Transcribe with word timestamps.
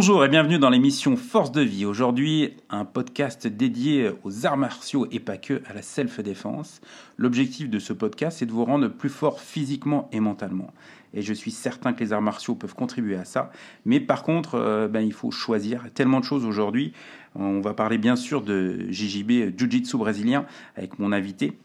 Bonjour 0.00 0.24
et 0.24 0.30
bienvenue 0.30 0.58
dans 0.58 0.70
l'émission 0.70 1.14
Force 1.14 1.52
de 1.52 1.60
vie. 1.60 1.84
Aujourd'hui, 1.84 2.54
un 2.70 2.86
podcast 2.86 3.46
dédié 3.46 4.10
aux 4.24 4.46
arts 4.46 4.56
martiaux 4.56 5.06
et 5.12 5.20
pas 5.20 5.36
que 5.36 5.60
à 5.66 5.74
la 5.74 5.82
self-défense. 5.82 6.80
L'objectif 7.18 7.68
de 7.68 7.78
ce 7.78 7.92
podcast, 7.92 8.38
c'est 8.38 8.46
de 8.46 8.50
vous 8.50 8.64
rendre 8.64 8.88
plus 8.88 9.10
fort 9.10 9.42
physiquement 9.42 10.08
et 10.10 10.20
mentalement. 10.20 10.72
Et 11.12 11.20
je 11.20 11.34
suis 11.34 11.50
certain 11.50 11.92
que 11.92 12.00
les 12.02 12.14
arts 12.14 12.22
martiaux 12.22 12.54
peuvent 12.54 12.74
contribuer 12.74 13.16
à 13.16 13.26
ça. 13.26 13.50
Mais 13.84 14.00
par 14.00 14.22
contre, 14.22 14.54
euh, 14.54 14.88
ben, 14.88 15.00
il 15.00 15.12
faut 15.12 15.30
choisir. 15.30 15.84
Tellement 15.92 16.20
de 16.20 16.24
choses 16.24 16.46
aujourd'hui. 16.46 16.94
On 17.34 17.60
va 17.60 17.74
parler 17.74 17.98
bien 17.98 18.16
sûr 18.16 18.40
de 18.40 18.86
JJB, 18.88 19.54
Jiu-Jitsu 19.54 19.98
brésilien, 19.98 20.46
avec 20.76 20.98
mon 20.98 21.12
invité 21.12 21.58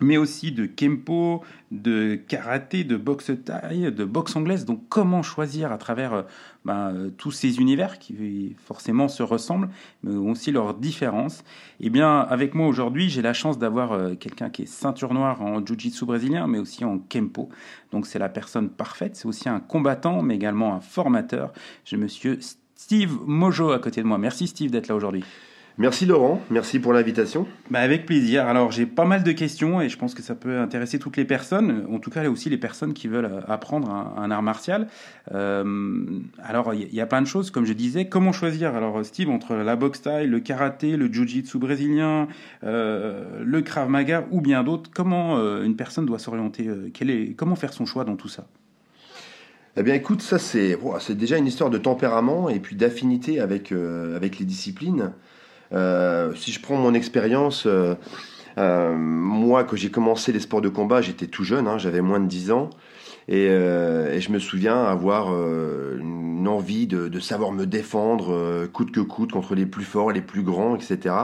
mais 0.00 0.16
aussi 0.16 0.52
de 0.52 0.66
kempo, 0.66 1.42
de 1.70 2.16
karaté, 2.16 2.84
de 2.84 2.96
boxe 2.96 3.30
thaï, 3.44 3.92
de 3.92 4.04
boxe 4.04 4.36
anglaise. 4.36 4.64
Donc 4.64 4.82
comment 4.88 5.22
choisir 5.22 5.72
à 5.72 5.78
travers 5.78 6.12
euh, 6.12 6.22
ben, 6.64 6.92
euh, 6.94 7.10
tous 7.10 7.30
ces 7.30 7.58
univers 7.58 7.98
qui 7.98 8.56
forcément 8.64 9.08
se 9.08 9.22
ressemblent, 9.22 9.70
mais 10.02 10.14
aussi 10.14 10.50
leurs 10.50 10.74
différences? 10.74 11.44
Eh 11.80 11.90
bien, 11.90 12.20
avec 12.20 12.54
moi 12.54 12.66
aujourd'hui, 12.66 13.08
j'ai 13.08 13.22
la 13.22 13.32
chance 13.32 13.58
d'avoir 13.58 13.92
euh, 13.92 14.14
quelqu'un 14.14 14.50
qui 14.50 14.62
est 14.62 14.66
ceinture 14.66 15.14
noire 15.14 15.40
en 15.42 15.64
jiu-jitsu 15.64 16.04
brésilien, 16.04 16.46
mais 16.46 16.58
aussi 16.58 16.84
en 16.84 16.98
kempo. 16.98 17.48
Donc 17.92 18.06
c'est 18.06 18.18
la 18.18 18.28
personne 18.28 18.70
parfaite. 18.70 19.16
C'est 19.16 19.26
aussi 19.26 19.48
un 19.48 19.60
combattant, 19.60 20.22
mais 20.22 20.34
également 20.34 20.74
un 20.74 20.80
formateur. 20.80 21.52
J'ai 21.84 21.96
monsieur 21.96 22.38
Steve 22.74 23.18
Mojo 23.24 23.70
à 23.70 23.78
côté 23.78 24.02
de 24.02 24.06
moi. 24.06 24.18
Merci 24.18 24.48
Steve 24.48 24.70
d'être 24.70 24.88
là 24.88 24.96
aujourd'hui. 24.96 25.24
Merci 25.78 26.04
Laurent, 26.04 26.38
merci 26.50 26.78
pour 26.78 26.92
l'invitation. 26.92 27.46
Bah 27.70 27.78
avec 27.78 28.04
plaisir. 28.04 28.46
Alors 28.46 28.70
j'ai 28.70 28.84
pas 28.84 29.06
mal 29.06 29.22
de 29.22 29.32
questions 29.32 29.80
et 29.80 29.88
je 29.88 29.96
pense 29.96 30.12
que 30.12 30.20
ça 30.20 30.34
peut 30.34 30.58
intéresser 30.58 30.98
toutes 30.98 31.16
les 31.16 31.24
personnes, 31.24 31.86
en 31.90 31.98
tout 31.98 32.10
cas 32.10 32.28
aussi 32.28 32.50
les 32.50 32.58
personnes 32.58 32.92
qui 32.92 33.08
veulent 33.08 33.42
apprendre 33.48 33.90
un, 33.90 34.30
art 34.30 34.42
martial. 34.42 34.86
Euh, 35.34 36.04
alors 36.42 36.74
il 36.74 36.94
y, 36.94 37.00
a 37.00 37.06
plein 37.06 37.22
de 37.22 37.26
choses, 37.26 37.50
comme 37.50 37.64
je 37.64 37.72
disais. 37.72 38.04
Comment 38.04 38.32
choisir? 38.32 38.74
Alors 38.74 39.02
Steve, 39.02 39.30
entre 39.30 39.54
la 39.54 39.74
boxe 39.74 40.00
style, 40.00 40.30
le 40.30 40.40
karaté, 40.40 40.98
le 40.98 41.10
jiu-jitsu 41.10 41.58
brésilien, 41.58 42.28
euh, 42.64 43.42
le 43.42 43.62
krav 43.62 43.88
maga 43.88 44.26
ou 44.30 44.42
bien 44.42 44.64
d'autres, 44.64 44.90
comment 44.92 45.38
euh, 45.38 45.64
une 45.64 45.76
personne 45.76 46.04
doit 46.04 46.18
s'orienter 46.18 46.68
est, 46.68 47.34
Comment 47.34 47.56
faire 47.56 47.72
son 47.72 47.86
choix 47.86 48.04
dans 48.04 48.16
tout 48.16 48.28
ça? 48.28 48.46
Eh 49.78 49.82
bien, 49.82 49.94
écoute, 49.94 50.20
ça 50.20 50.38
c'est 50.38 50.78
c'est 51.00 51.16
déjà 51.16 51.38
une 51.38 51.46
histoire 51.46 51.70
de 51.70 51.78
tempérament 51.78 52.50
et 52.50 52.60
puis 52.60 52.76
d'affinité 52.76 53.40
avec, 53.40 53.72
avec 53.72 54.38
les 54.38 54.44
disciplines. 54.44 55.12
Euh, 55.72 56.34
si 56.34 56.52
je 56.52 56.60
prends 56.60 56.76
mon 56.76 56.94
expérience, 56.94 57.66
euh, 57.66 57.94
euh, 58.58 58.94
moi, 58.94 59.64
quand 59.64 59.76
j'ai 59.76 59.90
commencé 59.90 60.32
les 60.32 60.40
sports 60.40 60.60
de 60.60 60.68
combat, 60.68 61.00
j'étais 61.00 61.26
tout 61.26 61.44
jeune, 61.44 61.66
hein, 61.66 61.78
j'avais 61.78 62.00
moins 62.00 62.20
de 62.20 62.26
10 62.26 62.50
ans. 62.52 62.70
Et, 63.28 63.48
je 63.48 64.30
me 64.30 64.38
souviens 64.38 64.84
avoir 64.84 65.28
une 65.32 66.46
envie 66.48 66.86
de, 66.86 67.20
savoir 67.20 67.52
me 67.52 67.66
défendre 67.66 68.66
coûte 68.72 68.92
que 68.92 69.00
coûte 69.00 69.32
contre 69.32 69.54
les 69.54 69.66
plus 69.66 69.84
forts, 69.84 70.10
les 70.10 70.20
plus 70.20 70.42
grands, 70.42 70.76
etc. 70.76 71.14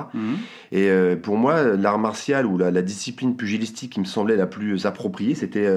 Et 0.73 0.91
mhm. 0.91 1.21
pour 1.21 1.37
moi, 1.37 1.63
l'art 1.63 1.99
martial 1.99 2.47
ou 2.47 2.57
la, 2.59 2.83
discipline 2.83 3.37
pugilistique 3.37 3.93
qui 3.93 4.01
me 4.01 4.05
semblait 4.05 4.37
la 4.37 4.47
plus 4.47 4.87
appropriée, 4.87 5.35
c'était 5.35 5.69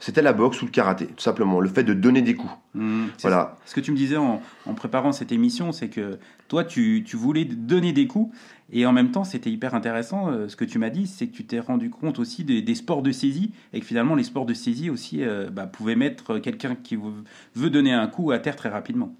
c'était 0.00 0.22
la 0.22 0.32
boxe 0.32 0.60
ou 0.62 0.66
le 0.66 0.70
karaté, 0.70 1.06
tout 1.06 1.22
simplement. 1.22 1.60
Le 1.60 1.68
fait 1.68 1.84
de 1.84 1.94
donner 1.94 2.22
des 2.22 2.34
coups. 2.34 2.52
Mhm. 2.74 3.08
Voilà. 3.22 3.56
Ce 3.64 3.74
que 3.74 3.80
tu 3.80 3.92
me 3.92 3.96
disais 3.96 4.16
en, 4.16 4.42
en 4.66 4.74
préparant 4.74 5.12
cette 5.12 5.32
émission, 5.32 5.72
c'est 5.72 5.88
que 5.88 6.18
toi, 6.48 6.64
tu, 6.64 7.04
voulais 7.12 7.44
donner 7.44 7.92
des 7.92 8.06
coups. 8.06 8.34
Et 8.72 8.84
en 8.84 8.92
même 8.92 9.10
temps, 9.10 9.24
c'était 9.24 9.50
hyper 9.50 9.74
intéressant. 9.74 10.30
Euh, 10.30 10.48
ce 10.48 10.56
que 10.56 10.64
tu 10.64 10.78
m'as 10.78 10.90
dit, 10.90 11.06
c'est 11.06 11.26
que 11.26 11.34
tu 11.34 11.46
t'es 11.46 11.58
rendu 11.58 11.90
compte 11.90 12.18
aussi 12.18 12.44
des, 12.44 12.74
sports 12.74 13.02
de 13.02 13.12
saisie 13.12 13.52
et 13.72 13.80
que 13.80 13.86
finalement, 13.86 14.14
les 14.14 14.24
sports 14.24 14.46
de 14.46 14.54
saisie 14.54 14.90
aussi 14.90 15.24
euh, 15.24 15.48
bah, 15.50 15.66
pouvaient 15.66 15.96
mettre 15.96 16.38
quelqu'un 16.38 16.74
qui 16.74 16.98
veut 17.54 17.70
donner 17.70 17.92
un 17.92 18.06
coup 18.06 18.30
à 18.30 18.38
terre 18.38 18.56
très 18.56 18.68
rapidement. 18.68 19.14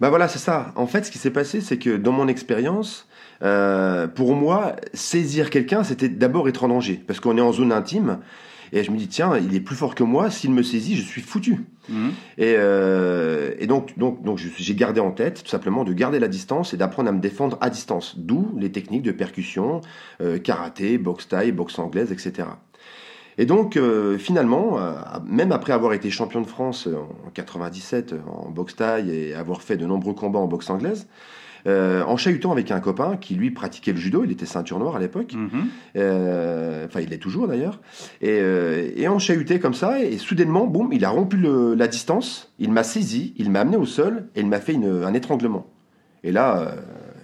Bah 0.00 0.08
voilà, 0.08 0.26
c'est 0.26 0.40
ça. 0.40 0.72
En 0.74 0.88
fait, 0.88 1.06
ce 1.06 1.12
qui 1.12 1.18
s'est 1.18 1.30
passé, 1.30 1.60
c'est 1.60 1.78
que 1.78 1.96
dans 1.96 2.10
mon 2.10 2.26
expérience, 2.26 3.06
euh, 3.42 4.08
pour 4.08 4.34
moi, 4.34 4.74
saisir 4.94 5.48
quelqu'un, 5.48 5.84
c'était 5.84 6.08
d'abord 6.08 6.48
être 6.48 6.64
en 6.64 6.68
danger, 6.68 7.00
parce 7.06 7.20
qu'on 7.20 7.38
est 7.38 7.42
en 7.42 7.52
zone 7.52 7.70
intime. 7.70 8.18
Et 8.72 8.84
je 8.84 8.90
me 8.90 8.96
dis, 8.96 9.06
tiens, 9.06 9.36
il 9.36 9.54
est 9.54 9.60
plus 9.60 9.76
fort 9.76 9.94
que 9.94 10.02
moi, 10.02 10.30
s'il 10.30 10.50
me 10.50 10.62
saisit, 10.62 10.96
je 10.96 11.02
suis 11.02 11.20
foutu. 11.20 11.66
Mhm. 11.90 12.12
Et, 12.38 12.54
euh, 12.56 13.52
et, 13.58 13.66
donc, 13.66 13.98
donc, 13.98 14.22
donc 14.22 14.38
j'ai 14.38 14.74
gardé 14.74 14.98
en 14.98 15.10
tête, 15.10 15.42
tout 15.44 15.50
simplement, 15.50 15.84
de 15.84 15.92
garder 15.92 16.18
la 16.18 16.28
distance 16.28 16.72
et 16.72 16.78
d'apprendre 16.78 17.10
à 17.10 17.12
me 17.12 17.20
défendre 17.20 17.58
à 17.60 17.68
distance. 17.68 18.14
D'où 18.16 18.48
les 18.56 18.72
techniques 18.72 19.02
de 19.02 19.12
percussion, 19.12 19.82
euh, 20.22 20.38
karaté, 20.38 20.96
boxe 20.96 21.28
thaï, 21.28 21.52
boxe 21.52 21.78
anglaise, 21.78 22.12
etc. 22.12 22.48
Et 23.36 23.44
donc, 23.44 23.76
euh, 23.76 24.16
finalement, 24.16 24.78
même 25.26 25.52
après 25.52 25.72
avoir 25.72 25.92
été 25.92 26.10
champion 26.10 26.40
de 26.40 26.46
France 26.46 26.88
en 27.26 27.30
97 27.30 28.14
en 28.26 28.50
boxe 28.50 28.76
thaï 28.76 29.10
et 29.10 29.34
avoir 29.34 29.62
fait 29.62 29.76
de 29.76 29.86
nombreux 29.86 30.14
combats 30.14 30.38
en 30.38 30.46
boxe 30.46 30.70
anglaise, 30.70 31.08
euh, 31.66 32.02
en 32.04 32.16
chahutant 32.16 32.50
avec 32.50 32.70
un 32.70 32.80
copain 32.80 33.16
qui 33.16 33.34
lui 33.34 33.52
pratiquait 33.52 33.92
le 33.92 33.98
judo, 33.98 34.24
il 34.24 34.32
était 34.32 34.46
ceinture 34.46 34.78
noire 34.78 34.96
à 34.96 34.98
l'époque, 34.98 35.34
mhm. 35.34 35.68
euh, 35.96 36.86
enfin 36.86 37.00
il 37.00 37.10
l'est 37.10 37.18
toujours 37.18 37.46
d'ailleurs, 37.46 37.80
et, 38.20 38.38
euh, 38.40 38.90
et 38.96 39.08
on 39.08 39.18
chahutait 39.18 39.60
comme 39.60 39.74
ça, 39.74 40.02
et, 40.02 40.18
soudainement, 40.18 40.66
boum, 40.66 40.92
il 40.92 41.04
a 41.04 41.10
rompu 41.10 41.36
la 41.38 41.86
distance, 41.86 42.52
il 42.58 42.72
m'a 42.72 42.82
saisi, 42.82 43.34
il 43.36 43.50
m'a 43.50 43.60
amené 43.60 43.76
au 43.76 43.86
sol, 43.86 44.28
et 44.34 44.40
il 44.40 44.48
m'a 44.48 44.60
fait 44.60 44.74
un 44.74 45.14
étranglement. 45.14 45.70
Et 46.24 46.32
là, 46.32 46.74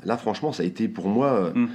là 0.04 0.16
franchement, 0.16 0.52
ça 0.52 0.62
a 0.62 0.66
été 0.66 0.88
pour 0.88 1.08
moi 1.08 1.52
mhm. 1.54 1.68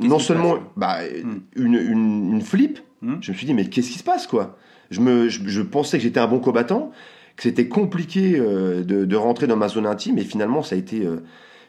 non 0.00 0.18
seulement 0.18 0.56
bah, 0.76 0.98
mhm. 1.02 1.42
une, 1.56 1.74
une, 1.74 2.40
flip, 2.40 2.80
je 3.02 3.32
me 3.32 3.36
suis 3.36 3.46
dit 3.46 3.54
mais 3.54 3.66
qu'est-ce 3.66 3.90
qui 3.90 3.98
se 3.98 4.04
passe 4.04 4.26
quoi? 4.26 4.56
Je, 4.90 5.00
me, 5.00 5.28
je, 5.28 5.62
pensais 5.62 5.98
que 5.98 6.02
j'étais 6.02 6.20
un 6.20 6.28
bon 6.28 6.38
combattant, 6.38 6.92
que 7.36 7.42
c'était 7.42 7.68
compliqué 7.68 8.38
de, 8.38 8.82
de, 8.82 9.16
rentrer 9.16 9.46
dans 9.46 9.56
ma 9.56 9.68
zone 9.68 9.86
intime, 9.86 10.16
et 10.16 10.24
finalement 10.24 10.62
ça 10.62 10.76
a 10.76 10.78
été 10.78 11.06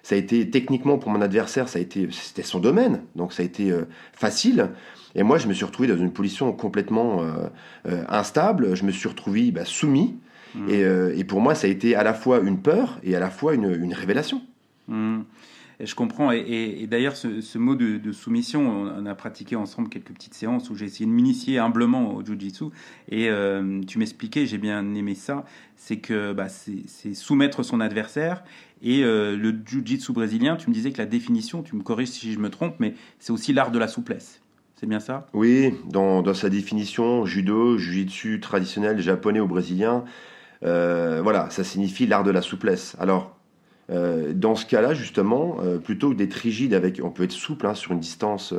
ça 0.06 0.14
a 0.14 0.20
été 0.20 0.48
techniquement 0.52 1.00
pour 1.00 1.10
mon 1.10 1.20
adversaire, 1.20 1.68
ça 1.68 1.80
a 1.80 1.82
été, 1.82 2.08
c'était 2.12 2.44
son 2.44 2.60
domaine, 2.60 3.02
donc 3.16 3.34
ça 3.34 3.42
a 3.42 3.46
été 3.46 3.72
euh, 3.72 3.88
facile. 4.14 4.70
Et 5.16 5.24
moi, 5.24 5.40
je 5.40 5.48
me 5.48 5.54
suis 5.54 5.66
retrouvé 5.66 5.90
dans 5.90 5.98
une 5.98 6.12
position 6.12 6.54
complètement 6.54 7.24
euh, 7.24 7.48
euh, 7.88 8.04
instable. 8.08 8.76
Je 8.76 8.84
me 8.84 8.92
suis 8.92 9.10
retrouvé 9.10 9.50
bah, 9.50 9.66
soumis. 9.66 10.14
Mmh. 10.54 10.70
Et, 11.18 11.24
pour 11.24 11.42
moi, 11.42 11.56
ça 11.56 11.66
a 11.66 11.72
été 11.72 11.96
à 11.96 12.04
la 12.04 12.14
fois 12.14 12.40
une 12.42 12.62
peur 12.62 13.00
et 13.02 13.16
à 13.16 13.20
la 13.20 13.32
fois 13.32 13.56
une, 13.56 13.94
révélation. 13.96 14.44
Mmh. 14.90 15.22
Je 15.80 15.94
comprends. 15.96 16.32
Et, 16.32 16.88
d'ailleurs, 16.90 17.16
ce, 17.16 17.58
mot 17.58 17.76
de, 17.76 18.12
soumission, 18.12 18.94
on 18.98 19.06
a 19.06 19.16
pratiqué 19.16 19.56
ensemble 19.56 19.90
quelques 19.90 20.14
petites 20.14 20.34
séances 20.34 20.70
où 20.70 20.76
j'ai 20.76 20.86
essayé 20.86 21.06
de 21.06 21.12
m'initier 21.12 21.60
humblement 21.60 22.16
au 22.16 22.26
Jiu-Jitsu. 22.26 22.66
Et 23.10 23.30
tu 23.88 24.00
m'expliquais, 24.00 24.46
j'ai 24.46 24.58
bien 24.58 24.94
aimé 24.94 25.16
ça, 25.16 25.46
c'est 25.76 25.98
que 25.98 26.34
bah, 26.34 26.48
c'est 26.50 27.14
soumettre 27.14 27.64
son 27.64 27.82
adversaire 27.82 28.44
et 28.82 29.04
euh, 29.04 29.36
le 29.36 29.54
jiu-jitsu 29.66 30.14
brésilien, 30.14 30.56
tu 30.56 30.70
me 30.70 30.74
disais 30.74 30.92
que 30.92 31.00
la 31.00 31.06
définition, 31.08 31.64
tu 31.64 31.76
me 31.76 31.82
corriges 31.82 32.10
si 32.10 32.32
je 32.32 32.40
me 32.40 32.50
trompe, 32.50 32.76
mais 32.80 32.94
c'est 33.20 33.32
aussi 33.32 33.52
l'art 33.52 33.72
de 33.72 33.80
la 33.80 33.88
souplesse. 33.88 34.42
C'est 34.76 34.86
bien 34.86 35.00
ça? 35.00 35.28
Oui, 35.34 35.74
dans, 35.90 36.34
sa 36.34 36.50
définition, 36.50 37.26
judo, 37.26 37.78
jiu-jitsu 37.78 38.40
traditionnel 38.42 39.00
japonais 39.00 39.40
ou 39.40 39.48
brésilien, 39.48 40.04
euh, 40.64 41.22
voilà, 41.24 41.50
ça 41.50 41.64
signifie 41.64 42.06
l'art 42.06 42.24
de 42.24 42.32
la 42.32 42.42
souplesse. 42.42 42.96
Alors, 43.00 43.36
euh, 43.90 44.34
dans 44.34 44.56
ce 44.56 44.66
cas-là, 44.66 44.94
justement, 44.94 45.58
plutôt 45.84 46.10
que 46.10 46.16
d'être 46.16 46.34
rigide 46.34 46.74
avec, 46.74 47.02
on 47.04 47.12
peut 47.12 47.24
être 47.24 47.32
souple 47.32 47.68
hein, 47.68 47.74
sur 47.74 47.92
une 47.92 48.00
distance 48.00 48.54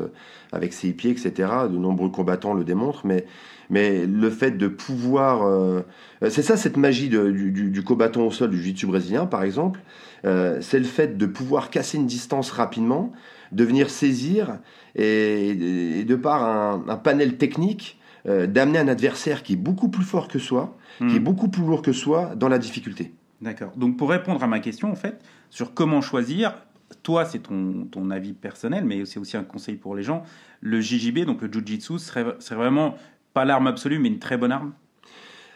avec 0.52 0.73
ses 0.73 0.93
pieds, 0.93 1.11
etc. 1.11 1.32
De 1.70 1.76
nombreux 1.76 2.11
combattants 2.11 2.55
le 2.55 2.64
démontrent, 2.64 3.06
mais 3.06 3.26
mais 3.70 4.06
le 4.06 4.31
fait 4.31 4.52
de 4.52 4.69
pouvoir, 4.69 5.46
euh, 5.46 5.82
c'est 6.28 6.43
ça 6.43 6.56
cette 6.56 6.76
magie 6.76 7.08
du, 7.08 7.82
combattant 7.84 8.26
au 8.26 8.31
sol 8.31 8.50
du 8.50 8.58
jiu-jitsu 8.58 8.87
brésilien 8.87 9.26
par 9.26 9.43
exemple, 9.43 9.81
euh, 10.25 10.58
c'est 10.61 10.78
le 10.78 10.84
fait 10.84 11.17
de 11.17 11.26
pouvoir 11.26 11.70
casser 11.70 11.99
une 11.99 12.06
distance 12.06 12.50
rapidement, 12.50 13.12
de 13.52 13.64
venir 13.64 13.90
saisir 13.90 14.58
et, 14.94 16.05
de 16.05 16.17
par 16.17 16.44
un, 16.44 16.96
panel 16.96 17.37
technique 17.37 17.99
euh, 18.28 18.46
d'amener 18.46 18.78
un 18.78 18.88
adversaire 18.88 19.43
qui 19.43 19.55
est 19.55 19.56
beaucoup 19.56 19.88
plus 19.88 20.05
fort 20.05 20.28
que 20.28 20.38
soi, 20.38 20.76
qui 20.99 21.05
est 21.05 21.20
hmm. 21.20 21.25
beaucoup 21.25 21.49
plus 21.49 21.62
lourd 21.62 21.82
que 21.82 21.93
soi 21.93 22.34
dans 22.37 22.49
la 22.49 22.58
difficulté. 22.58 23.12
D'accord. 23.41 23.73
Donc 23.77 23.97
pour 23.97 24.11
répondre 24.11 24.43
à 24.43 24.47
ma 24.47 24.61
question 24.61 24.91
en 24.91 24.97
fait 24.97 25.23
sur 25.50 25.75
comment 25.75 26.00
choisir, 26.00 26.55
toi, 27.03 27.25
c'est 27.25 27.41
ton, 27.41 27.87
ton, 27.91 28.11
avis 28.11 28.33
personnel, 28.33 28.85
mais 28.85 29.05
c'est 29.05 29.19
aussi 29.19 29.37
un 29.37 29.44
conseil 29.44 29.77
pour 29.77 29.94
les 29.94 30.03
gens. 30.03 30.23
Le 30.61 30.81
JJB, 30.81 31.21
donc 31.21 31.43
le 31.43 31.53
Jiu-Jitsu, 31.53 31.99
serait, 31.99 32.25
serait, 32.38 32.56
vraiment 32.56 32.97
pas 33.35 33.44
l'arme 33.44 33.67
absolue, 33.67 33.99
mais 33.99 34.09
une 34.09 34.19
très 34.19 34.37
bonne 34.37 34.53
arme 34.53 34.73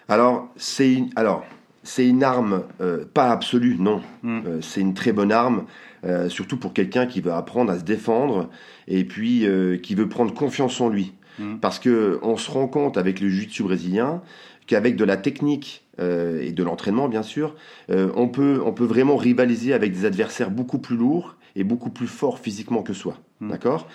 Alors, 0.09 0.49
c'est 0.57 1.05
alors 1.17 1.45
c'est 1.83 2.07
une 2.07 2.23
arme 2.23 2.65
euh, 2.81 3.05
pas 3.13 3.31
absolue, 3.31 3.77
non. 3.79 4.03
Mm. 4.23 4.41
Euh, 4.47 4.61
c'est 4.61 4.81
une 4.81 4.95
très 4.95 5.13
bonne 5.13 5.33
arme, 5.33 5.65
euh, 6.05 6.29
surtout 6.29 6.59
pour 6.59 6.73
quelqu'un 6.73 7.07
qui 7.07 7.21
veut 7.21 7.33
apprendre 7.33 7.73
à 7.73 7.79
se 7.79 7.85
défendre 7.85 8.51
et 8.87 9.05
puis 9.05 9.47
qui 9.83 9.95
veut 9.95 10.09
prendre 10.09 10.35
confiance 10.35 10.81
en 10.81 10.89
lui. 10.89 11.15
Mm. 11.39 11.57
Parce 11.57 11.79
que 11.79 12.19
on 12.23 12.37
se 12.37 12.51
rend 12.51 12.69
compte 12.69 12.99
avec 12.99 13.21
le 13.21 13.29
jiu-jitsu 13.29 13.63
brésilien 13.63 14.23
qu'avec 14.67 14.97
de 14.97 15.05
la 15.05 15.17
technique 15.17 15.85
euh, 16.01 16.41
et 16.43 16.53
de 16.53 16.63
l'entraînement, 16.63 17.09
bien 17.09 17.23
sûr, 17.23 17.55
euh, 17.91 18.11
on, 18.15 18.29
peut, 18.29 18.61
on 18.65 18.73
peut 18.73 18.85
vraiment 18.85 19.17
rivaliser 19.17 19.73
avec 19.73 19.93
des 19.93 20.05
adversaires 20.05 20.51
beaucoup 20.51 20.79
plus 20.79 20.97
lourds 20.97 21.37
et 21.57 21.65
beaucoup 21.65 21.91
plus 21.91 22.07
forts 22.07 22.39
physiquement 22.39 22.83
que 22.83 22.93
soi. 22.93 23.19
Mm. 23.41 23.51
D'accord? 23.51 23.89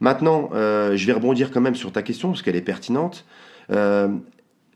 Maintenant, 0.00 0.50
euh, 0.54 0.96
je 0.96 1.06
vais 1.06 1.12
rebondir 1.12 1.50
quand 1.50 1.60
même 1.60 1.74
sur 1.74 1.92
ta 1.92 2.02
question 2.02 2.30
parce 2.30 2.42
qu'elle 2.42 2.56
est 2.56 2.62
pertinente. 2.62 3.24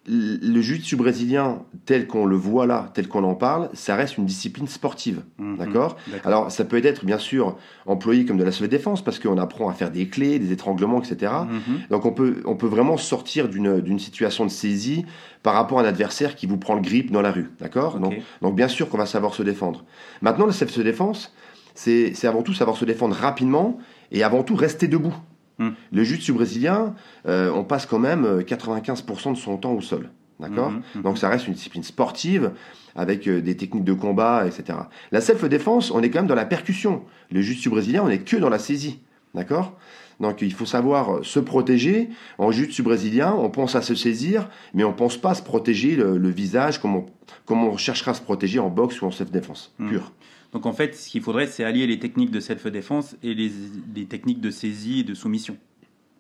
Le 0.08 0.61
jiu-jitsu 0.62 0.97
brésilien, 0.97 1.62
tel 1.85 2.06
qu'on 2.06 2.25
le 2.25 2.35
voit 2.35 2.67
là, 2.67 2.91
tel 2.94 3.06
qu'on 3.06 3.23
en 3.23 3.35
parle, 3.35 3.69
ça 3.75 3.97
reste 3.97 4.17
une 4.17 4.25
discipline 4.25 4.67
sportive. 4.67 5.23
Mhm. 5.38 5.58
D'accord? 5.58 5.97
Alors, 6.25 6.50
ça 6.50 6.64
peut 6.64 6.81
être 6.82 7.05
bien 7.05 7.19
sûr 7.19 7.56
employé 7.85 8.25
comme 8.25 8.38
de 8.38 8.44
la 8.44 8.50
self-défense 8.50 9.05
parce 9.05 9.19
qu'on 9.19 9.37
apprend 9.37 9.69
à 9.69 9.75
faire 9.75 9.91
des 9.91 10.08
clés, 10.08 10.38
des 10.38 10.52
étranglements, 10.52 11.02
etc. 11.02 11.32
Mhm. 11.49 11.81
Donc, 11.91 12.06
on 12.06 12.12
peut, 12.12 12.43
on 12.47 12.56
peut 12.56 12.67
vraiment 12.67 12.97
sortir 12.97 13.49
d'une 13.49 13.81
d'une 13.81 13.99
situation 13.99 14.44
de 14.47 14.50
saisie 14.50 15.05
par 15.43 15.52
rapport 15.55 15.79
à 15.79 15.82
un 15.82 15.87
adversaire 15.87 16.35
qui 16.35 16.47
vous 16.47 16.56
prend 16.56 16.75
le 16.75 16.81
grip 16.81 17.11
dans 17.11 17.23
la 17.23 17.31
rue. 17.31 17.50
D'accord? 17.61 18.00
Donc, 18.00 18.14
donc, 18.41 18.56
bien 18.56 18.69
sûr 18.69 18.88
qu'on 18.88 18.99
va 18.99 19.06
savoir 19.06 19.35
se 19.35 19.43
défendre. 19.43 19.85
Maintenant, 20.23 20.47
la 20.47 20.52
self-défense, 20.52 21.35
c'est 21.75 22.14
c'est 22.14 22.26
avant 22.26 22.43
tout 22.43 22.55
savoir 22.55 22.76
se 22.79 22.87
défendre 22.87 23.14
rapidement 23.14 23.79
et 24.12 24.23
avant 24.23 24.43
tout 24.43 24.56
rester 24.56 24.88
debout. 24.88 25.14
Mm. 25.60 25.68
Le 25.92 26.04
jiu-jitsu 26.04 26.32
brésilien, 26.32 26.94
euh, 27.28 27.52
on 27.54 27.62
passe 27.62 27.86
quand 27.86 28.00
même 28.00 28.24
euh, 28.24 28.42
95% 28.42 29.32
de 29.32 29.36
son 29.36 29.56
temps 29.58 29.74
au 29.74 29.80
sol. 29.80 30.10
D'accord 30.40 30.70
Mhm, 30.70 30.82
mhm. 30.96 31.02
Donc 31.02 31.18
ça 31.18 31.28
reste 31.28 31.46
une 31.46 31.52
discipline 31.54 31.82
sportive 31.82 32.52
avec 32.96 33.28
euh, 33.28 33.40
des 33.40 33.56
techniques 33.56 33.84
de 33.84 33.92
combat, 33.92 34.46
etc. 34.46 34.78
La 35.12 35.20
self-défense, 35.20 35.90
on 35.90 36.02
est 36.02 36.10
quand 36.10 36.20
même 36.20 36.26
dans 36.26 36.34
la 36.34 36.46
percussion. 36.46 37.02
Le 37.30 37.42
jiu-jitsu 37.42 37.68
brésilien, 37.68 38.02
on 38.04 38.08
est 38.08 38.24
que 38.24 38.36
dans 38.36 38.48
la 38.48 38.58
saisie. 38.58 39.00
D'accord 39.34 39.78
Donc 40.18 40.40
il 40.42 40.52
faut 40.52 40.64
savoir 40.64 41.16
euh, 41.16 41.22
se 41.22 41.38
protéger. 41.40 42.08
En 42.38 42.50
jiu-jitsu 42.50 42.82
brésilien, 42.82 43.34
on 43.34 43.50
pense 43.50 43.74
à 43.76 43.82
se 43.82 43.94
saisir, 43.94 44.48
mais 44.72 44.82
on 44.82 44.94
pense 44.94 45.18
pas 45.18 45.30
à 45.30 45.34
se 45.34 45.42
protéger 45.42 45.94
le, 45.94 46.16
le 46.16 46.30
visage 46.30 46.80
comme 46.80 46.96
on, 46.96 47.06
comme 47.44 47.62
on 47.62 47.76
cherchera 47.76 48.12
à 48.12 48.14
se 48.14 48.22
protéger 48.22 48.58
en 48.58 48.70
boxe 48.70 49.02
ou 49.02 49.06
en 49.06 49.10
self-défense 49.10 49.74
pure. 49.88 50.12
Donc 50.52 50.67
en 50.67 50.73
fait, 50.73 50.94
ce 50.97 51.08
qu'il 51.08 51.23
faudrait, 51.23 51.47
c'est 51.47 51.64
allier 51.64 51.87
les 51.87 51.99
techniques 51.99 52.31
de 52.31 52.41
self-défense 52.41 53.17
et 53.23 53.35
les, 53.35 53.50
les 53.94 54.06
techniques 54.06 54.41
de 54.41 54.50
saisie 54.50 55.00
et 55.00 55.05
de 55.05 55.14
soumission. 55.14 55.56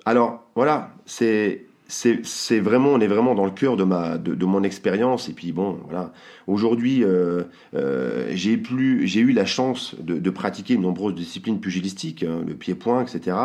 Alors 0.04 0.44
voilà, 0.54 0.94
c'est 1.06 1.64
c'est 1.92 2.60
vraiment 2.60 2.90
on 2.90 3.00
est 3.00 3.08
vraiment 3.08 3.34
dans 3.34 3.44
le 3.44 3.50
cœur 3.50 3.76
de 3.76 3.82
ma 3.82 4.16
de, 4.16 4.36
de 4.36 4.44
mon 4.46 4.62
expérience 4.62 5.28
et 5.28 5.32
puis 5.32 5.50
bon 5.50 5.80
voilà 5.88 6.12
aujourd'hui 6.46 7.02
euh, 7.02 7.42
euh, 7.74 8.28
j'ai 8.30 8.56
plus 8.56 9.08
j'ai 9.08 9.18
eu 9.18 9.32
la 9.32 9.44
chance 9.44 9.96
de, 10.00 10.20
de 10.20 10.30
pratiquer 10.30 10.76
de 10.76 10.80
nombreuses 10.82 11.16
disciplines 11.16 11.58
pugilistiques 11.58 12.22
hein, 12.22 12.44
le 12.46 12.54
pied-point 12.54 13.02
etc 13.04 13.36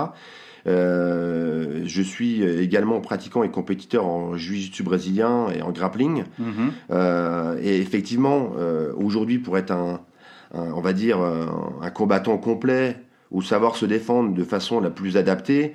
Euh, 0.68 1.82
je 1.86 2.02
suis 2.02 2.44
également 2.44 3.00
pratiquant 3.00 3.44
et 3.44 3.50
compétiteur 3.52 4.06
en 4.06 4.36
jiu-jitsu 4.36 4.84
brésilien 4.84 5.48
et 5.50 5.62
en 5.62 5.72
grappling 5.72 6.24
Mhm. 6.40 6.72
euh, 6.92 7.58
et 7.62 7.80
effectivement, 7.80 8.54
euh, 8.58 8.92
aujourd'hui, 8.98 9.38
pour 9.40 9.58
être 9.58 9.72
un, 9.72 10.02
un- 10.56 10.72
on 10.74 10.82
va 10.82 10.94
dire, 10.94 11.20
un, 11.20 11.74
un 11.82 11.90
combattant 11.90 12.38
complet 12.38 12.98
ou 13.32 13.42
savoir 13.42 13.76
se 13.76 13.86
défendre 13.86 14.34
de 14.34 14.44
façon 14.44 14.80
la 14.80 14.90
plus 14.90 15.18
adaptée, 15.18 15.74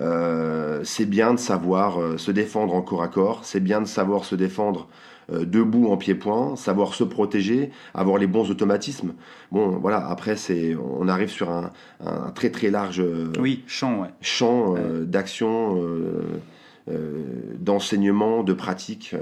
euh, 0.00 0.80
c'est 0.84 1.04
bien 1.04 1.34
de 1.34 1.38
savoir 1.38 2.00
euh, 2.00 2.16
se 2.16 2.30
défendre 2.30 2.74
en 2.74 2.80
corps 2.82 3.02
à 3.02 3.08
corps, 3.08 3.44
c'est 3.44 3.60
bien 3.60 3.80
de 3.82 3.86
savoir 3.86 4.24
se 4.24 4.34
défendre 4.34 4.88
euh, 5.32 5.44
debout 5.44 5.88
en 5.88 5.96
pied-point, 5.98 6.56
savoir 6.56 6.94
se 6.94 7.04
protéger, 7.04 7.70
avoir 7.94 8.16
les 8.18 8.26
bons 8.26 8.50
automatismes. 8.50 9.12
Bon, 9.50 9.68
voilà, 9.80 10.06
après, 10.08 10.36
c'est, 10.36 10.74
on 10.76 11.08
arrive 11.08 11.28
sur 11.28 11.50
un, 11.50 11.70
un 12.04 12.30
très 12.30 12.50
très 12.50 12.70
large 12.70 13.00
euh, 13.00 13.30
Oui, 13.38 13.62
champ, 13.66 14.00
ouais. 14.00 14.08
champ 14.22 14.74
euh, 14.76 15.04
d'action, 15.04 15.76
euh, 15.76 16.22
euh, 16.90 17.22
d'enseignement, 17.60 18.42
de 18.42 18.54
pratique. 18.54 19.14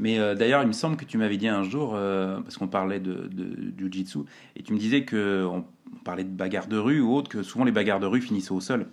Mais 0.00 0.18
euh, 0.18 0.34
d'ailleurs, 0.34 0.62
il 0.62 0.66
me 0.68 0.72
semble 0.72 0.96
que 0.96 1.04
tu 1.04 1.18
m'avais 1.18 1.36
dit 1.36 1.46
un 1.46 1.62
jour, 1.62 1.92
euh, 1.94 2.40
parce 2.40 2.56
qu'on 2.56 2.68
parlait 2.68 3.00
de, 3.00 3.28
de, 3.30 3.74
jiu-jitsu, 3.78 4.20
et 4.56 4.62
tu 4.62 4.72
me 4.72 4.78
disais 4.78 5.04
que 5.04 5.44
on 5.44 5.64
parlait 6.04 6.24
de 6.24 6.30
bagarre 6.30 6.66
de 6.66 6.78
rue 6.78 7.00
ou 7.00 7.14
autre, 7.14 7.28
que 7.28 7.42
souvent 7.42 7.64
les 7.64 7.72
bagarres 7.72 8.00
de 8.00 8.06
rue 8.06 8.22
finissaient 8.22 8.52
au 8.52 8.60
sol. 8.60 8.86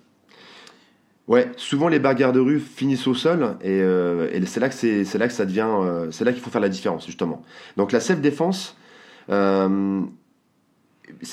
Ouais, 1.28 1.50
souvent 1.58 1.88
les 1.88 2.00
bagarres 2.00 2.34
de 2.34 2.40
rue 2.40 2.60
finissent 2.60 3.08
au 3.08 3.14
sol 3.14 3.58
et, 3.62 3.82
euh, 3.82 4.30
et 4.32 4.46
c'est 4.46 4.62
là 4.62 4.70
que 4.70 4.76
c'est 4.76 5.04
c'est 5.04 5.18
là 5.18 5.28
que 5.28 5.34
ça 5.34 5.46
devient 5.46 5.68
c'est 6.10 6.24
là 6.24 6.32
qu'il 6.32 6.42
faut 6.42 6.50
faire 6.50 6.62
la 6.62 6.70
différence 6.70 7.06
justement. 7.06 7.42
Donc 7.76 7.92
la 7.92 8.00
self 8.00 8.22
défense, 8.22 8.78
c'est 9.28 9.36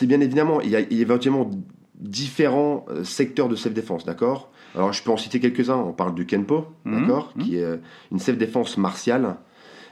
bien 0.06 0.20
évidemment 0.20 0.60
il 0.60 0.70
y 0.70 0.76
a, 0.76 0.80
il 0.80 0.94
y 0.94 0.98
a 0.98 1.02
éventuellement 1.02 1.48
différents 1.94 2.86
secteurs 3.04 3.48
de 3.48 3.54
self 3.54 3.72
défense, 3.72 4.04
d'accord? 4.04 4.50
Alors 4.74 4.92
je 4.92 5.00
peux 5.00 5.12
en 5.12 5.16
citer 5.16 5.38
quelques 5.38 5.70
uns. 5.70 5.76
On 5.76 5.92
parle 5.92 6.16
du 6.16 6.26
kenpo, 6.26 6.66
Mhm, 6.84 7.00
d'accord, 7.00 7.32
mhm. 7.36 7.44
qui 7.44 7.58
est 7.58 7.80
une 8.10 8.18
self 8.18 8.36
défense 8.36 8.76
martiale. 8.76 9.36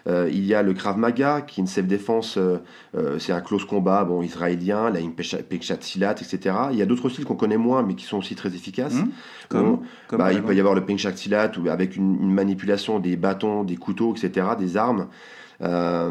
Euh, 0.08 0.28
il 0.32 0.44
y 0.44 0.54
a 0.54 0.62
le 0.62 0.72
Krav 0.74 0.98
Maga, 0.98 1.42
qui 1.42 1.60
est 1.60 1.62
une 1.62 1.68
self-défense, 1.68 2.36
euh, 2.36 2.58
euh, 2.96 3.18
c'est 3.18 3.32
un 3.32 3.40
close 3.40 3.64
combat 3.64 4.02
bon, 4.04 4.22
israélien, 4.22 4.90
la 4.90 5.00
Pekchat 5.48 5.76
Silat, 5.80 6.12
etc. 6.20 6.56
Il 6.72 6.76
y 6.78 6.82
a 6.82 6.86
d'autres 6.86 7.08
styles 7.08 7.24
qu'on 7.24 7.36
connaît 7.36 7.56
moins, 7.56 7.82
mais 7.82 7.94
qui 7.94 8.04
sont 8.04 8.18
aussi 8.18 8.34
très 8.34 8.48
efficaces. 8.54 8.94
Mhm. 8.94 9.10
Comme, 9.48 9.80
bah, 10.18 10.32
il 10.32 10.42
peut 10.42 10.54
y 10.54 10.60
avoir 10.60 10.74
le 10.74 10.84
Pengshak 10.84 11.16
Silat 11.18 11.52
ou 11.58 11.68
avec 11.68 11.94
une, 11.96 12.16
une 12.22 12.32
manipulation 12.32 12.98
des 12.98 13.16
bâtons, 13.16 13.64
des 13.64 13.76
couteaux, 13.76 14.14
etc., 14.16 14.46
des 14.58 14.76
armes. 14.76 15.06
Euh, 15.60 16.10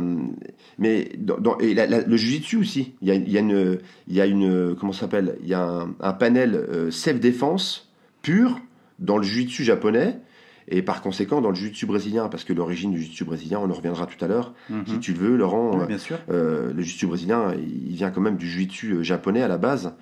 mais 0.78 1.12
dans, 1.18 1.38
dans- 1.38 1.58
et 1.58 1.74
la- 1.74 1.86
la- 1.88 2.02
le 2.02 2.16
Jiu-Jitsu 2.18 2.58
aussi, 2.58 2.94
il 3.02 3.10
y 3.10 3.12
a, 3.12 3.16
il 3.16 3.30
y 3.30 3.38
a 3.38 3.42
une, 3.42 3.80
il 4.08 4.16
y 4.16 4.22
a 4.22 4.26
une, 4.26 4.76
comment 4.80 4.94
s'appelle? 4.94 5.36
Il 5.42 5.50
y 5.50 5.54
a 5.54 5.62
un, 5.62 5.90
un 6.00 6.14
panel 6.14 6.56
euh, 6.56 6.92
self-défense 6.92 7.90
pur 8.22 8.60
dans 9.00 9.18
le 9.18 9.24
Jiu-Jitsu 9.24 9.64
japonais 9.66 10.20
et 10.68 10.82
par 10.82 11.02
conséquent 11.02 11.42
dans 11.42 11.50
le 11.50 11.56
Jiu-Jitsu 11.56 11.86
brésilien, 11.86 12.28
parce 12.30 12.44
que 12.44 12.54
l'origine 12.54 12.92
du 12.92 12.98
Jiu-Jitsu 13.00 13.26
brésilien, 13.26 13.60
on 13.62 13.70
en 13.70 13.74
reviendra 13.74 14.06
tout 14.06 14.24
à 14.24 14.28
l'heure, 14.28 14.54
Mhm. 14.70 14.86
si 14.88 15.00
tu 15.00 15.14
le 15.14 15.20
veux, 15.20 15.36
Laurent. 15.38 15.72
Oui, 15.76 15.82
euh, 15.84 15.86
bien 15.88 15.98
sûr. 15.98 16.18
euh, 16.30 16.72
le 16.74 16.82
jiu-jitsu 16.82 17.08
brésilien, 17.08 17.54
il 17.58 17.96
vient 17.96 18.12
quand 18.12 18.22
même 18.22 18.38
du 18.38 18.48
jiu-jitsu 18.48 18.92
euh, 18.98 19.04
japonais 19.04 19.42
à 19.42 19.48
la 19.48 19.58
base. 19.58 19.94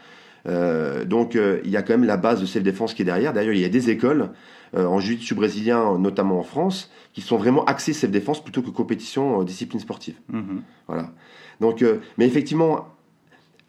Euh, 0.48 1.04
donc 1.06 1.36
euh, 1.36 1.60
il 1.66 1.70
y 1.70 1.76
a 1.78 1.82
quand 1.82 1.94
même 1.94 2.06
la 2.06 2.16
base 2.18 2.40
de 2.40 2.46
self-défense 2.46 2.94
qui 2.94 3.02
est 3.02 3.06
derrière. 3.06 3.34
D'ailleurs, 3.34 3.54
il 3.54 3.60
y 3.60 3.66
a 3.66 3.70
des 3.70 3.90
écoles 3.90 4.30
euh, 4.76 4.86
en 4.86 5.00
jiu-jitsu 5.00 5.36
brésilien, 5.36 5.98
notamment 5.98 6.40
en 6.40 6.44
France, 6.44 6.90
qui 7.14 7.22
sont 7.22 7.38
vraiment 7.38 7.66
axées 7.66 7.94
self-défense 7.94 8.44
plutôt 8.44 8.62
que 8.62 8.70
compétition, 8.70 9.44
discipline 9.44 9.80
sportive. 9.82 10.16
Mhm. 10.30 10.62
Voilà. 10.88 11.12
Donc, 11.60 11.84
mais 12.18 12.26
effectivement, 12.26 12.88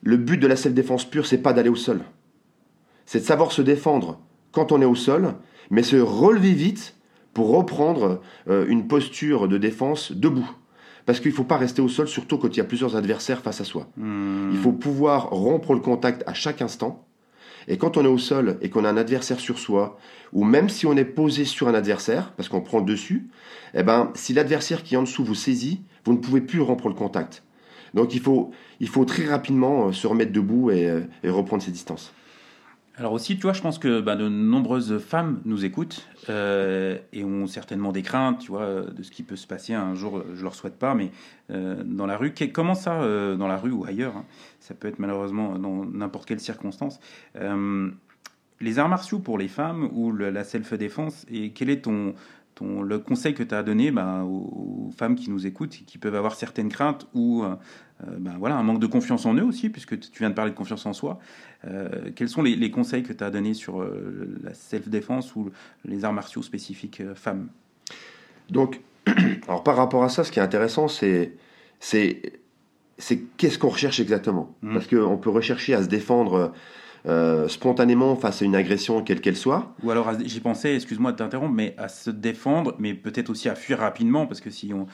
le 0.03 0.17
but 0.17 0.37
de 0.39 0.47
la 0.47 0.55
self-défense 0.57 1.05
pure, 1.11 1.27
c'est 1.27 1.39
pas 1.39 1.53
d'aller 1.53 1.69
au 1.71 1.75
sol. 1.77 2.01
C'est 3.05 3.19
de 3.21 3.25
savoir 3.25 3.51
se 3.51 3.63
défendre 3.63 4.21
quand 4.53 4.73
on 4.73 4.81
est 4.81 4.87
au 4.87 4.95
sol, 4.95 5.35
mais 5.71 5.83
se 5.83 5.97
relever 5.97 6.53
vite 6.53 6.97
pour 7.35 7.51
reprendre 7.51 8.21
euh, 8.49 8.67
une 8.69 8.89
posture 8.89 9.49
de 9.49 9.59
défense 9.59 10.13
debout. 10.13 10.51
Parce 11.07 11.21
qu'il 11.21 11.31
ne 11.31 11.37
faut 11.37 11.45
pas 11.45 11.57
rester 11.57 11.81
au 11.81 11.89
sol, 11.89 12.09
surtout 12.09 12.39
quand 12.39 12.55
il 12.55 12.59
y 12.59 12.61
a 12.61 12.65
plusieurs 12.65 12.97
adversaires 12.97 13.41
face 13.41 13.61
à 13.61 13.65
soi. 13.65 13.89
Mhm. 13.97 14.51
Il 14.53 14.59
faut 14.59 14.73
pouvoir 14.73 15.31
rompre 15.31 15.75
le 15.75 15.81
contact 15.81 16.23
à 16.27 16.35
chaque 16.35 16.63
instant. 16.63 17.07
Et 17.69 17.77
quand 17.79 17.97
on 17.97 18.05
est 18.05 18.09
au 18.09 18.19
sol 18.19 18.59
et 18.63 18.71
qu'on 18.71 18.85
a 18.85 18.91
un 18.91 18.97
adversaire 18.97 19.39
sur 19.39 19.59
soi, 19.59 19.99
ou 20.33 20.45
même 20.45 20.69
si 20.69 20.87
on 20.87 20.97
est 20.97 21.05
posé 21.05 21.45
sur 21.45 21.69
un 21.69 21.75
adversaire, 21.75 22.33
parce 22.37 22.49
qu'on 22.49 22.61
prend 22.61 22.79
le 22.79 22.85
dessus, 22.85 23.29
eh 23.75 23.83
ben, 23.83 24.11
si 24.15 24.33
l'adversaire 24.33 24.83
qui 24.83 24.95
est 24.95 24.99
en 24.99 25.03
dessous 25.03 25.25
vous 25.25 25.35
saisit, 25.35 25.83
vous 26.05 26.13
ne 26.13 26.19
pouvez 26.19 26.41
plus 26.41 26.61
rompre 26.61 26.89
le 26.89 26.95
contact. 26.95 27.45
Donc 27.95 28.15
il 28.15 28.21
faut, 28.21 28.51
il 28.81 28.89
faut 28.89 29.05
très 29.05 29.27
rapidement 29.27 29.89
euh, 29.89 29.93
se 29.93 30.07
remettre 30.07 30.33
debout 30.33 30.71
et, 30.71 30.89
euh, 30.89 31.01
et 31.23 31.31
reprendre 31.31 31.63
ses 31.63 31.71
distances. 31.71 32.13
Alors 33.01 33.15
aussi, 33.15 33.37
tu 33.37 33.45
vois, 33.45 33.55
je 33.55 33.63
pense 33.63 33.79
que 33.79 34.03
bah, 34.03 34.15
de 34.15 34.29
nombreuses 34.29 34.99
femmes 34.99 35.41
nous 35.47 35.65
écoutent 35.65 36.07
euh, 36.29 36.99
et 37.15 37.25
ont 37.25 37.47
certainement 37.47 37.93
des 37.93 38.03
craintes, 38.03 38.41
tu 38.41 38.49
vois, 38.49 38.83
de 38.83 39.03
ce 39.03 39.11
qui 39.11 39.23
peut 39.23 39.37
se 39.37 39.47
passer 39.47 39.73
un 39.73 39.95
jour. 39.95 40.23
Je 40.35 40.43
leur 40.43 40.55
souhaite 40.55 40.79
pas, 40.79 40.95
mais 40.95 41.11
euh, 41.51 41.83
dans 41.83 42.05
la 42.05 42.19
rue, 42.19 42.35
comment 42.53 42.75
ça, 42.75 43.01
euh, 43.01 43.37
dans 43.37 43.49
la 43.49 43.57
rue 43.57 43.71
ou 43.71 43.87
ailleurs, 43.87 44.19
hein, 44.19 44.27
ça 44.59 44.75
peut 44.75 44.87
être 44.87 44.99
malheureusement 44.99 45.59
dans 45.59 45.87
n'importe 45.87 46.29
quelle 46.29 46.41
circonstance. 46.41 47.01
les 48.61 48.79
arts 48.79 48.91
martiaux 48.91 49.19
pour 49.19 49.39
les 49.39 49.49
femmes 49.49 49.89
ou 49.95 50.13
la 50.13 50.45
self-défense 50.45 51.25
et 51.31 51.53
quel 51.53 51.71
est 51.71 51.81
ton 51.81 52.15
ton, 52.61 52.83
le 52.83 52.99
conseil 52.99 53.35
que 53.35 53.43
tu 53.43 53.55
as 53.55 53.63
donné 53.63 53.91
bah, 53.91 54.23
aux, 54.25 54.89
aux 54.89 54.91
femmes 54.97 55.17
qui 55.17 55.31
nous 55.31 55.47
écoutent 55.47 55.75
et 55.75 55.85
qui 55.85 55.99
peuvent 55.99 56.15
avoir 56.15 56.35
certaines 56.35 56.69
craintes 56.69 57.07
ou 57.15 57.43
euh, 57.43 57.55
euh, 58.09 58.17
bah, 58.19 58.33
voilà, 58.39 58.57
un 58.57 58.63
manque 58.63 58.81
de 58.81 58.87
confiance 58.87 59.27
en 59.27 59.35
eux 59.35 59.45
aussi, 59.45 59.69
puisque 59.69 59.99
tu 59.99 60.19
viens 60.19 60.31
de 60.31 60.35
parler 60.35 60.53
de 60.53 60.57
confiance 60.57 60.87
en 60.87 60.93
soi. 60.93 61.19
Euh, 61.67 62.11
quels 62.15 62.29
sont 62.29 62.43
les, 62.43 62.57
les 62.57 62.71
conseils 62.71 63.03
que 63.03 63.13
tu 63.13 63.23
as 63.25 63.31
donnés 63.31 63.55
sur 63.55 63.83
euh, 63.83 64.39
la 64.43 64.55
self-défense 64.55 65.35
ou 65.37 65.51
les 65.85 66.05
arts 66.05 66.13
martiaux 66.13 66.43
spécifiques 66.43 67.03
femmes? 67.15 67.49
Donc, 68.49 68.81
alors 69.49 69.63
par 69.63 69.77
rapport 69.77 70.05
à 70.05 70.09
ça, 70.09 70.25
ce 70.25 70.33
qui 70.33 70.39
est 70.39 70.43
intéressant, 70.43 70.89
c'est 70.89 71.33
qu'est-ce 73.37 73.59
qu'on 73.59 73.69
recherche 73.69 74.01
exactement? 74.01 74.55
Mhm. 74.63 74.75
Parce 74.75 74.87
qu'on 74.87 75.19
peut 75.19 75.31
rechercher 75.31 75.75
à 75.75 75.83
se 75.83 75.89
défendre 75.89 76.53
euh, 77.07 77.49
spontanément 77.49 78.17
face 78.17 78.43
à 78.43 78.45
une 78.45 78.55
agression 78.55 79.03
quelle 79.03 79.21
qu'elle 79.21 79.37
soit. 79.37 79.75
Ou 79.83 79.91
alors, 79.91 80.11
j'y 80.25 80.41
pensais, 80.41 80.75
excuse-moi 80.75 81.13
de 81.13 81.17
t'interrompre, 81.17 81.55
mais 81.55 81.75
à 81.79 81.89
se 81.89 82.11
défendre, 82.11 82.75
mais 82.79 82.95
peut-être 82.95 83.31
aussi 83.31 83.49
à 83.49 83.55
fuir 83.55 83.79
rapidement, 83.79 84.27
parce 84.27 84.41
que 84.41 84.51
si 84.51 84.73
on, 84.75 84.87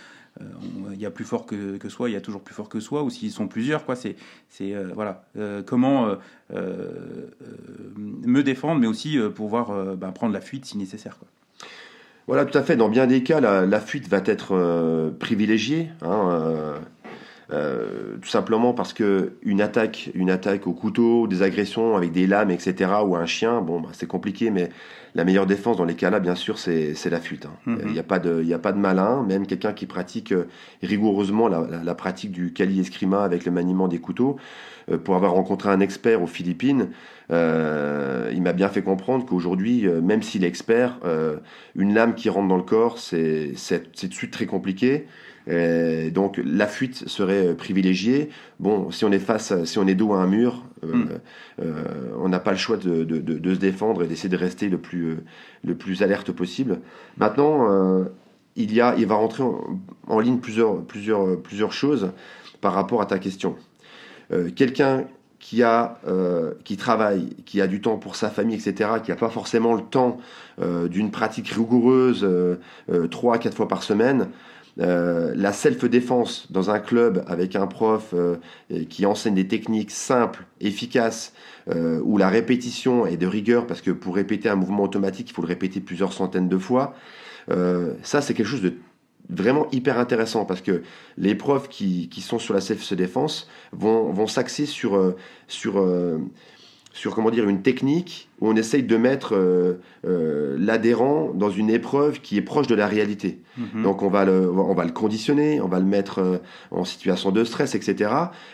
il 0.93 1.01
y 1.01 1.07
a 1.07 1.11
plus 1.11 1.25
fort 1.25 1.47
que, 1.47 1.79
que, 1.79 1.89
soi, 1.89 2.11
il 2.11 2.13
y 2.13 2.17
a 2.17 2.21
toujours 2.21 2.43
plus 2.43 2.55
fort 2.55 2.69
que 2.69 2.79
soi, 2.79 3.03
ou 3.03 3.11
s'ils 3.11 3.33
sont 3.33 3.49
plusieurs, 3.49 3.85
quoi. 3.85 3.97
C'est, 3.97 4.17
c'est 4.49 4.75
voilà, 4.95 5.25
comment 5.67 6.17
me 7.97 8.43
défendre, 8.43 8.81
mais 8.81 8.87
aussi 8.87 9.19
pouvoir 9.35 9.97
ben, 9.97 10.13
prendre 10.13 10.33
la 10.33 10.41
fuite 10.41 10.65
si 10.65 10.79
nécessaire, 10.79 11.19
quoi. 11.19 11.29
Voilà, 12.27 12.45
tout 12.45 12.59
à 12.59 12.63
fait. 12.63 12.77
Dans 12.77 12.89
bien 12.89 13.07
des 13.07 13.23
cas, 13.23 13.41
la, 13.41 13.81
fuite 13.81 14.09
va 14.09 14.21
être 14.27 15.13
privilégiée. 15.19 15.91
Hein, 16.03 16.75
euh, 17.53 18.17
tout 18.21 18.29
simplement 18.29 18.73
parce 18.73 18.93
que 18.93 19.35
une 19.43 19.61
attaque, 19.61 20.11
une 20.15 20.31
attaque 20.31 20.67
au 20.67 20.73
couteau, 20.73 21.29
des 21.29 21.43
agressions 21.43 21.97
avec 21.97 22.11
des 22.11 22.27
lames, 22.27 22.51
etc., 22.51 22.91
ou 23.05 23.15
un 23.15 23.27
chien, 23.27 23.61
bon, 23.61 23.81
bah, 23.81 23.91
c'est 23.93 24.09
compliqué, 24.09 24.51
mais 24.51 24.71
la 25.15 25.25
meilleure 25.25 25.47
défense 25.47 25.77
dans 25.77 25.85
les 25.85 25.95
cas-là, 25.95 26.19
bien 26.19 26.35
sûr, 26.35 26.59
c'est 26.59 27.09
la 27.09 27.21
fuite. 27.21 27.47
Hein. 27.47 27.57
Mhm. 27.67 27.81
Il 27.87 27.93
n'y 27.93 27.99
a 27.99 28.03
pas 28.03 28.19
de, 28.19 28.43
il 28.43 28.53
a 28.53 28.59
pas 28.59 28.73
de 28.73 28.79
malin. 28.79 29.23
Même 29.23 29.47
quelqu'un 29.47 29.73
qui 29.73 29.87
pratique 29.87 30.33
euh, 30.33 30.49
rigoureusement 30.83 31.49
la, 31.49 31.95
pratique 31.95 32.33
du 32.33 32.53
kali 32.53 32.81
eskrima 32.81 33.23
avec 33.23 33.45
le 33.45 33.53
maniement 33.53 33.87
des 33.87 33.99
couteaux, 33.99 34.37
euh, 34.91 34.99
pour 34.99 35.15
avoir 35.15 35.33
rencontré 35.33 35.71
un 35.71 35.81
expert 35.81 36.23
aux 36.23 36.27
Philippines, 36.27 36.89
il 37.31 38.43
m'a 38.43 38.53
bien 38.53 38.69
fait 38.69 38.83
comprendre 38.83 39.25
qu'aujourd'hui, 39.25 39.89
même 40.03 40.23
s'il 40.23 40.45
est 40.45 40.49
expert, 40.49 41.01
une 41.75 41.93
lame 41.93 42.15
qui 42.15 42.29
rentre 42.29 42.47
dans 42.47 42.57
le 42.57 42.63
corps, 42.63 42.99
c'est 42.99 43.55
tout 43.99 44.07
de 44.07 44.15
suite 44.15 44.31
très 44.31 44.47
compliqué. 44.47 45.07
Euh, 45.49 46.11
donc 46.11 46.41
la 46.45 46.67
fuite 46.67 47.09
serait 47.09 47.55
privilégiée. 47.55 48.31
Bon, 48.59 48.91
si 48.91 49.05
on 49.05 49.13
est 49.13 49.19
face, 49.19 49.65
si 49.65 49.79
on 49.79 49.87
est 49.87 49.95
dos 49.95 50.13
à 50.13 50.19
un 50.19 50.27
mur, 50.27 50.65
euh, 50.85 50.93
hmm. 50.93 51.09
euh, 51.63 51.85
on 52.19 52.29
n'a 52.29 52.41
pas 52.41 52.51
le 52.51 52.57
choix 52.57 52.77
de, 52.77 53.07
se 53.55 53.59
défendre 53.59 54.03
et 54.03 54.07
d'essayer 54.07 54.29
de 54.29 54.37
rester 54.37 54.69
le 54.69 54.79
plus, 54.79 55.19
le 55.65 55.75
plus 55.75 56.03
alerte 56.03 56.33
possible. 56.33 56.81
Maintenant, 57.17 58.05
il, 58.57 58.73
y 58.73 58.81
a, 58.81 58.95
il 58.97 59.07
va 59.07 59.15
rentrer 59.15 59.45
en, 60.07 60.21
ligne 60.21 60.39
plusieurs, 60.39 60.83
plusieurs, 60.83 61.41
plusieurs 61.41 61.73
choses 61.73 62.11
par 62.61 62.73
rapport 62.73 63.01
à 63.01 63.07
ta 63.07 63.19
question. 63.19 63.57
Quelqu'un 64.57 65.05
qui, 65.39 65.63
a, 65.63 66.01
qui 66.65 66.77
travaille, 66.77 67.29
qui 67.45 67.61
a 67.61 67.69
du 67.69 67.81
temps 67.81 67.97
pour 67.97 68.17
sa 68.17 68.31
famille, 68.31 68.57
etc., 68.57 68.91
qui 69.05 69.11
n'a 69.11 69.17
pas 69.17 69.31
forcément 69.31 69.75
le 69.75 69.83
temps 69.83 70.19
d'une 70.61 71.11
pratique 71.11 71.49
rigoureuse 71.49 72.27
trois, 73.11 73.39
quatre 73.39 73.57
fois 73.57 73.69
par 73.69 73.83
semaine, 73.83 74.29
euh, 74.79 75.33
la 75.35 75.55
self-défense 75.55 76.49
dans 76.51 76.69
un 76.69 76.79
club 76.79 77.25
avec 77.27 77.57
un 77.57 77.67
prof 77.67 78.13
euh, 78.13 78.37
qui 78.91 79.07
enseigne 79.07 79.35
des 79.35 79.49
techniques 79.49 79.91
simples, 79.91 80.45
efficaces, 80.61 81.33
euh, 81.71 81.99
où 82.05 82.19
la 82.19 82.29
répétition 82.29 83.07
est 83.07 83.17
de 83.17 83.27
rigueur, 83.27 83.67
parce 83.67 83.81
que 83.81 83.91
pour 83.91 84.15
répéter 84.15 84.51
un 84.51 84.55
mouvement 84.55 84.83
automatique, 84.83 85.31
il 85.31 85.33
faut 85.33 85.43
le 85.43 85.49
répéter 85.49 85.81
plusieurs 85.81 86.13
centaines 86.13 86.49
de 86.49 86.59
fois. 86.59 86.95
ça, 88.03 88.21
c'est 88.21 88.35
quelque 88.35 88.49
chose 88.49 88.63
de 88.63 88.75
vraiment 89.29 89.67
hyper 89.73 89.99
intéressant 89.99 90.45
parce 90.45 90.61
que 90.61 90.83
les 91.17 91.35
profs 91.35 91.69
qui, 91.69 92.09
qui 92.09 92.21
sont 92.21 92.39
sur 92.39 92.55
la 92.55 92.61
self-défense 92.61 93.49
vont, 93.73 94.13
vont 94.13 94.29
s'axer 94.29 94.67
sur, 94.67 95.15
sur 95.49 95.85
sur 96.97 97.15
comment 97.15 97.31
dire 97.31 97.47
une 97.47 97.61
technique 97.61 98.31
où 98.41 98.49
on 98.49 98.57
essaye 98.57 98.83
de 98.83 98.97
mettre 98.97 99.37
euh, 99.37 99.75
euh, 100.07 100.57
l'adhérent 100.59 101.31
dans 101.35 101.51
une 101.51 101.69
épreuve 101.69 102.21
qui 102.21 102.39
est 102.39 102.43
proche 102.43 102.69
de 102.69 102.75
la 102.75 102.87
réalité. 102.87 103.39
Mhm. 103.59 103.83
Donc 103.83 104.03
on 104.03 104.09
va 104.09 104.25
le 104.25 104.51
on 104.51 104.73
va 104.73 104.85
le 104.85 104.93
conditionner, 104.93 105.61
on 105.61 105.69
va 105.69 105.79
le 105.79 105.85
mettre 105.85 106.21
euh, 106.21 106.39
en 106.71 106.87
situation 106.87 107.33
de 107.33 107.45
stress, 107.45 107.75
etc. 107.75 108.11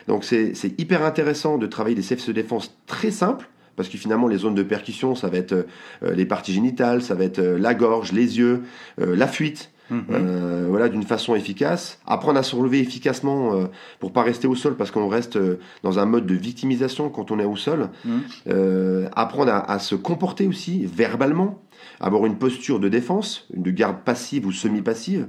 Donc 0.08 0.25
c'est 0.25 0.54
hyper 0.76 1.04
intéressant 1.04 1.56
de 1.56 1.66
travailler 1.68 1.94
des 1.94 2.02
self 2.02 2.28
défense 2.30 2.76
très 2.87 3.12
simples 3.12 3.49
parce 3.76 3.88
que 3.88 3.96
finalement 3.96 4.26
les 4.26 4.38
zones 4.38 4.56
de 4.56 4.64
percussion 4.64 5.14
ça 5.14 5.28
va 5.28 5.38
être 5.38 5.66
les 6.02 6.26
parties 6.26 6.52
génitales, 6.52 7.00
ça 7.00 7.14
va 7.14 7.25
être 7.25 7.40
la 7.40 7.75
gorge, 7.75 8.12
les 8.12 8.38
yeux, 8.38 8.62
la 8.99 9.26
fuite. 9.26 9.70
Mhm. 9.92 10.04
Euh, 10.11 10.66
voilà, 10.70 10.88
d'une 10.88 11.02
façon 11.02 11.34
efficace. 11.34 11.99
Apprendre 12.06 12.38
à 12.38 12.42
se 12.42 12.56
relever 12.56 12.80
efficacement 12.80 13.54
euh, 13.54 13.66
pour 14.00 14.12
pas 14.12 14.22
rester 14.22 14.46
au 14.46 14.54
sol 14.54 14.75
parce 14.76 14.90
qu'on 14.90 15.08
reste 15.08 15.37
euh, 15.37 15.61
dans 15.82 15.99
un 15.99 16.06
mode 16.06 16.26
de 16.26 16.34
victimisation 16.34 17.11
quand 17.11 17.30
on 17.30 17.38
est 17.38 17.44
au 17.44 17.56
sol. 17.56 17.90
Mhm. 18.04 19.11
apprendre 19.14 19.52
à, 19.52 19.78
se 19.78 19.94
comporter 19.94 20.46
aussi 20.46 20.87
verbalement, 20.87 21.62
avoir 22.00 22.26
une 22.26 22.37
posture 22.37 22.80
de 22.80 22.88
défense, 22.88 23.46
de 23.54 23.70
garde 23.70 23.99
passive 24.04 24.46
ou 24.46 24.52
semi-passive, 24.52 25.26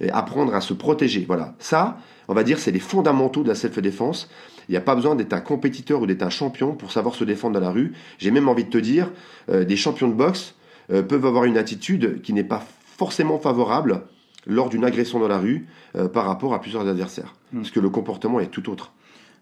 et 0.00 0.10
apprendre 0.10 0.54
à 0.54 0.60
se 0.60 0.72
protéger. 0.72 1.24
Voilà, 1.26 1.54
ça, 1.58 1.98
on 2.28 2.34
va 2.34 2.42
dire, 2.42 2.58
c'est 2.58 2.70
les 2.70 2.80
fondamentaux 2.80 3.42
de 3.42 3.48
la 3.48 3.54
self-défense. 3.54 4.28
Il 4.68 4.72
n'y 4.72 4.78
a 4.78 4.80
pas 4.80 4.94
besoin 4.94 5.14
d'être 5.14 5.32
un 5.32 5.40
compétiteur 5.40 6.00
ou 6.00 6.06
d'être 6.06 6.22
un 6.22 6.30
champion 6.30 6.74
pour 6.74 6.92
savoir 6.92 7.14
se 7.14 7.24
défendre 7.24 7.54
dans 7.54 7.66
la 7.66 7.70
rue. 7.70 7.92
J'ai 8.18 8.30
même 8.30 8.48
envie 8.48 8.64
de 8.64 8.70
te 8.70 8.78
dire, 8.78 9.10
des 9.48 9.76
champions 9.76 10.08
de 10.08 10.14
boxe 10.14 10.54
peuvent 10.88 11.26
avoir 11.26 11.44
une 11.44 11.58
attitude 11.58 12.20
qui 12.22 12.32
n'est 12.32 12.44
pas 12.44 12.64
forcément 12.96 13.38
favorable 13.38 14.02
lors 14.46 14.68
d'une 14.68 14.84
agression 14.84 15.18
dans 15.18 15.28
la 15.28 15.38
rue 15.38 15.66
euh, 15.96 16.08
par 16.08 16.24
rapport 16.24 16.54
à 16.54 16.60
plusieurs 16.60 16.86
adversaires. 16.86 17.34
Hmm. 17.52 17.58
Parce 17.58 17.70
que 17.70 17.80
le 17.80 17.90
comportement 17.90 18.40
est 18.40 18.46
tout 18.46 18.70
autre. 18.70 18.92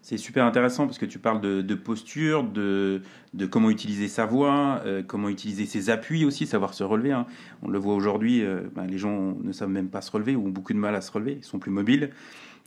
C'est 0.01 0.17
super 0.17 0.45
intéressant 0.45 0.85
parce 0.85 0.99
que 0.99 1.05
tu 1.07 1.17
parles 1.17 1.41
de, 1.41 1.75
posture, 1.75 2.43
de, 2.43 3.01
de, 3.33 3.47
comment 3.47 3.71
utiliser 3.71 4.07
sa 4.07 4.27
voix, 4.27 4.81
euh, 4.85 5.01
comment 5.01 5.29
utiliser 5.29 5.65
ses 5.65 5.89
appuis 5.89 6.25
aussi, 6.25 6.45
savoir 6.45 6.75
se 6.75 6.83
relever. 6.83 7.11
Hein. 7.11 7.25
On 7.63 7.69
le 7.69 7.79
voit 7.79 7.95
aujourd'hui, 7.95 8.43
euh, 8.43 8.61
ben, 8.75 8.85
les 8.85 8.99
gens 8.99 9.35
ne 9.41 9.51
savent 9.51 9.69
même 9.69 9.89
pas 9.89 10.01
se 10.01 10.11
relever 10.11 10.35
ou 10.35 10.45
ont 10.45 10.51
beaucoup 10.51 10.73
de 10.73 10.77
mal 10.77 10.93
à 10.93 11.01
se 11.01 11.11
relever, 11.11 11.37
ils 11.39 11.43
sont 11.43 11.57
plus 11.57 11.71
mobiles. 11.71 12.11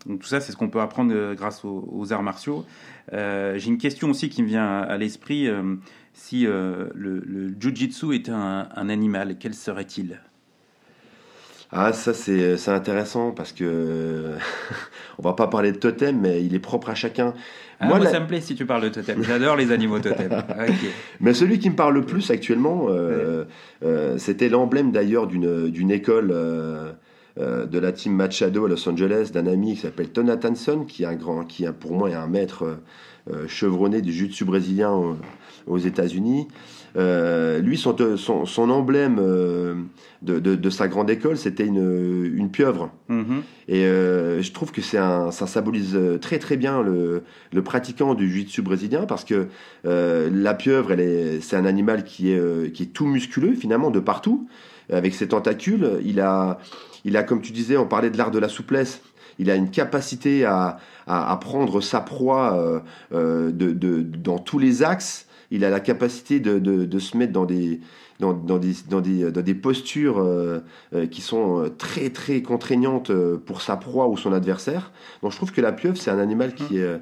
Donc 0.06 0.20
tout 0.20 0.26
ça, 0.26 0.40
c'est 0.40 0.50
ce 0.50 0.56
qu'on 0.56 0.68
peut 0.68 0.80
apprendre 0.80 1.34
grâce 1.34 1.64
aux, 1.64 2.12
arts 2.12 2.22
martiaux. 2.22 2.64
J'ai 3.12 3.66
une 3.66 3.78
question 3.78 4.10
aussi 4.10 4.28
qui 4.28 4.42
me 4.44 4.48
vient 4.48 4.64
à, 4.64 4.96
l'esprit. 4.96 5.48
si 6.12 6.44
le, 6.44 6.92
le 6.94 7.54
jujitsu 7.58 8.14
était 8.14 8.30
un, 8.30 8.68
un 8.74 8.88
animal, 8.88 9.38
quel 9.40 9.54
serait-il? 9.54 10.20
Ah, 11.70 11.92
ça 11.92 12.14
c'est 12.14 12.68
intéressant 12.68 13.32
parce 13.32 13.52
que 13.52 14.32
on 15.18 15.22
va 15.22 15.34
pas 15.34 15.48
parler 15.48 15.72
de 15.72 15.78
totem, 15.78 16.18
mais 16.20 16.42
il 16.42 16.54
est 16.54 16.60
propre 16.60 16.90
à 16.90 16.94
chacun. 16.94 17.34
Ah, 17.80 17.86
moi, 17.86 18.04
ça 18.06 18.20
me 18.20 18.26
plaît 18.26 18.40
si 18.40 18.54
tu 18.54 18.66
parles 18.66 18.82
de 18.82 18.88
totem. 18.88 19.22
J'adore 19.22 19.56
les 19.56 19.70
animaux 19.70 20.00
totem. 20.00 20.30
Mais 21.20 21.32
celui 21.32 21.58
qui 21.58 21.70
me 21.70 21.76
parle 21.76 21.94
le 21.94 22.02
plus 22.02 22.30
actuellement, 22.30 22.86
euh, 22.88 23.44
euh, 23.84 24.18
c'était 24.18 24.48
l'emblème 24.48 24.90
d'ailleurs 24.90 25.28
d'une 25.28 25.90
école 25.90 26.30
euh, 26.32 26.92
de 27.36 27.78
la 27.78 27.92
team 27.92 28.14
Machado 28.14 28.64
à 28.64 28.68
Los 28.68 28.88
Angeles 28.88 29.30
d'un 29.32 29.46
ami 29.46 29.74
qui 29.74 29.82
s'appelle 29.82 30.08
Ton 30.08 30.26
Tanson, 30.36 30.84
qui 30.88 31.04
est 31.04 31.06
un 31.06 31.14
grand, 31.14 31.44
qui 31.44 31.66
pour 31.78 31.92
moi 31.92 32.10
est 32.10 32.14
un 32.14 32.26
maître 32.26 32.78
chevronné 33.46 34.00
du 34.00 34.12
jiu-jitsu 34.12 34.44
brésilien 34.44 35.16
aux 35.66 35.78
États-Unis. 35.78 36.48
Euh, 36.96 37.60
lui, 37.60 37.76
son, 37.76 37.94
son, 38.16 38.70
emblème 38.70 39.18
euh, 39.20 39.74
de, 40.22 40.38
de, 40.38 40.70
sa 40.70 40.88
grande 40.88 41.10
école, 41.10 41.36
c'était 41.36 41.66
une, 41.66 42.32
une 42.34 42.50
pieuvre. 42.50 42.90
Mm-hmm. 43.10 43.40
Et 43.68 43.84
euh, 43.84 44.42
je 44.42 44.52
trouve 44.52 44.72
que 44.72 44.80
c'est 44.80 44.98
un, 44.98 45.30
ça 45.30 45.46
symbolise 45.46 45.98
très 46.20 46.38
très 46.38 46.56
bien 46.56 46.82
le, 46.82 47.22
le 47.52 47.62
pratiquant 47.62 48.14
du 48.14 48.28
jiu-jitsu 48.28 48.62
brésilien 48.62 49.04
parce 49.06 49.24
que 49.24 49.48
la 49.84 50.54
pieuvre, 50.54 50.92
elle 50.92 51.00
est, 51.00 51.40
c'est 51.40 51.56
un 51.56 51.66
animal 51.66 52.04
qui 52.04 52.32
est, 52.32 52.72
qui 52.72 52.84
est 52.84 52.92
tout 52.92 53.06
musculeux 53.06 53.54
finalement 53.54 53.90
de 53.90 54.00
partout. 54.00 54.48
Avec 54.90 55.12
ses 55.12 55.28
tentacules, 55.28 56.00
il 56.02 56.18
a, 56.18 56.58
il 57.04 57.18
a, 57.18 57.22
comme 57.22 57.42
tu 57.42 57.52
disais, 57.52 57.76
on 57.76 57.86
parlait 57.86 58.08
de 58.08 58.16
l'art 58.16 58.30
de 58.30 58.38
la 58.38 58.48
souplesse 58.48 59.02
il 59.38 59.50
a 59.50 59.54
une 59.54 59.70
capacité 59.70 60.44
à, 60.44 60.78
à, 61.06 61.32
à 61.32 61.36
prendre 61.36 61.80
sa 61.80 62.00
proie 62.00 62.82
de, 63.12 63.50
de, 63.50 64.02
dans 64.02 64.38
tous 64.38 64.58
les 64.58 64.82
axes 64.82 65.28
il 65.50 65.64
a 65.64 65.70
la 65.70 65.80
capacité 65.80 66.40
de, 66.40 66.58
de, 66.58 66.98
se 66.98 67.16
mettre 67.16 67.32
dans 67.32 67.46
des, 67.46 67.80
dans, 68.20 68.32
dans, 68.32 68.58
des, 68.58 68.74
dans, 68.88 69.00
des, 69.00 69.30
dans 69.30 69.42
des 69.42 69.54
postures 69.54 70.18
euh, 70.18 70.60
euh, 70.94 71.06
qui 71.06 71.20
sont 71.20 71.60
euh, 71.60 71.68
très 71.68 72.10
très 72.10 72.42
contraignantes 72.42 73.12
pour 73.46 73.62
sa 73.62 73.76
proie 73.76 74.08
ou 74.08 74.16
son 74.16 74.32
adversaire. 74.32 74.92
Donc 75.22 75.32
je 75.32 75.36
trouve 75.36 75.52
que 75.52 75.60
la 75.60 75.72
pieuvre, 75.72 75.96
c'est 75.96 76.10
un 76.10 76.18
animal 76.18 76.54
qui 76.54 76.74
mmh. 76.74 76.78
est 76.78 77.00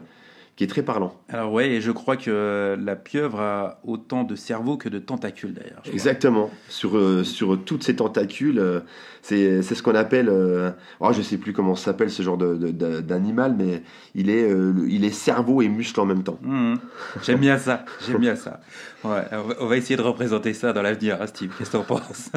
qui 0.57 0.65
est 0.65 0.69
très 0.69 0.83
parlant. 0.83 1.13
Alors 1.29 1.53
ouais, 1.53 1.69
et 1.69 1.81
je 1.83 1.91
crois 1.91 2.17
que 2.17 2.77
la 2.83 2.97
pieuvre 2.97 3.41
a 3.41 3.79
autant 3.85 4.25
de 4.25 4.35
cerveau 4.35 4.79
que 4.79 4.89
de 4.89 4.99
tentacules 4.99 5.53
d'ailleurs. 5.53 5.83
Exactement. 5.93 6.51
Sur, 6.71 6.97
euh, 6.97 7.25
sur 7.25 7.63
toutes 7.63 7.85
ces 7.85 7.97
tentacules, 7.97 8.59
euh, 8.59 8.81
c'est, 9.21 9.61
ce 9.63 9.83
qu'on 9.83 9.95
appelle, 9.95 10.31
euh, 10.31 10.71
oh, 11.01 11.13
je 11.13 11.21
sais 11.21 11.37
plus 11.37 11.53
comment 11.53 11.75
s'appelle 11.75 12.11
ce 12.11 12.23
genre 12.23 12.39
de, 12.39 12.55
d'animal, 13.01 13.55
mais 13.59 13.83
il 14.15 14.31
est, 14.31 14.51
il 14.89 15.05
est 15.05 15.11
cerveau 15.11 15.61
et 15.61 15.69
muscle 15.69 16.01
en 16.01 16.07
même 16.07 16.23
temps. 16.23 16.39
Mmh. 16.41 16.77
J'aime 17.23 17.41
bien 17.41 17.59
ça, 17.59 17.85
j'aime 18.07 18.21
bien 18.21 18.35
ça. 18.35 18.61
Ouais, 19.05 19.25
on 19.61 19.67
va 19.67 19.77
essayer 19.77 19.97
de 19.97 20.03
représenter 20.03 20.55
ça 20.55 20.73
dans 20.73 20.83
l'avenir, 20.83 21.19
hein, 21.21 21.27
Steve. 21.27 21.53
Qu'est-ce 21.59 21.71
que 21.71 21.77
tu 21.77 21.83
en 21.83 21.85
penses? 21.85 22.31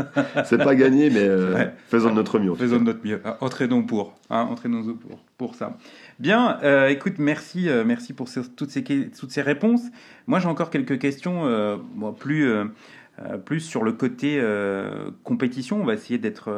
C'est 0.44 0.58
pas 0.58 0.76
gagné, 0.76 1.10
mais 1.10 1.72
faisons 1.88 2.10
de 2.10 2.16
notre 2.16 2.38
mieux. 2.38 2.54
Faisons 2.56 2.80
de 2.80 2.84
notre 2.84 3.06
mieux. 3.06 3.22
Entraînons 3.40 3.84
pour, 3.84 4.14
hein, 4.30 4.42
entraînons 4.50 4.84
pour, 4.94 5.20
pour 5.40 5.56
ça. 5.56 5.78
Bien, 6.20 6.60
euh, 6.64 6.90
écoute, 6.90 7.16
merci, 7.18 7.70
euh, 7.70 7.86
merci 7.86 8.14
pour 8.14 8.30
toutes, 8.58 8.70
ces, 8.70 8.84
toutes 8.84 9.32
ces 9.32 9.42
réponses. 9.42 9.82
Moi, 10.28 10.40
j'ai 10.40 10.50
encore 10.50 10.70
quelques 10.70 11.00
questions, 11.00 11.46
euh, 11.46 11.78
plus, 12.20 12.52
plus 13.46 13.62
sur 13.62 13.84
le 13.84 13.94
côté 13.94 14.42
compétition. 15.24 15.82
On 15.82 15.86
va 15.86 15.94
essayer 15.94 16.20
d'être 16.20 16.52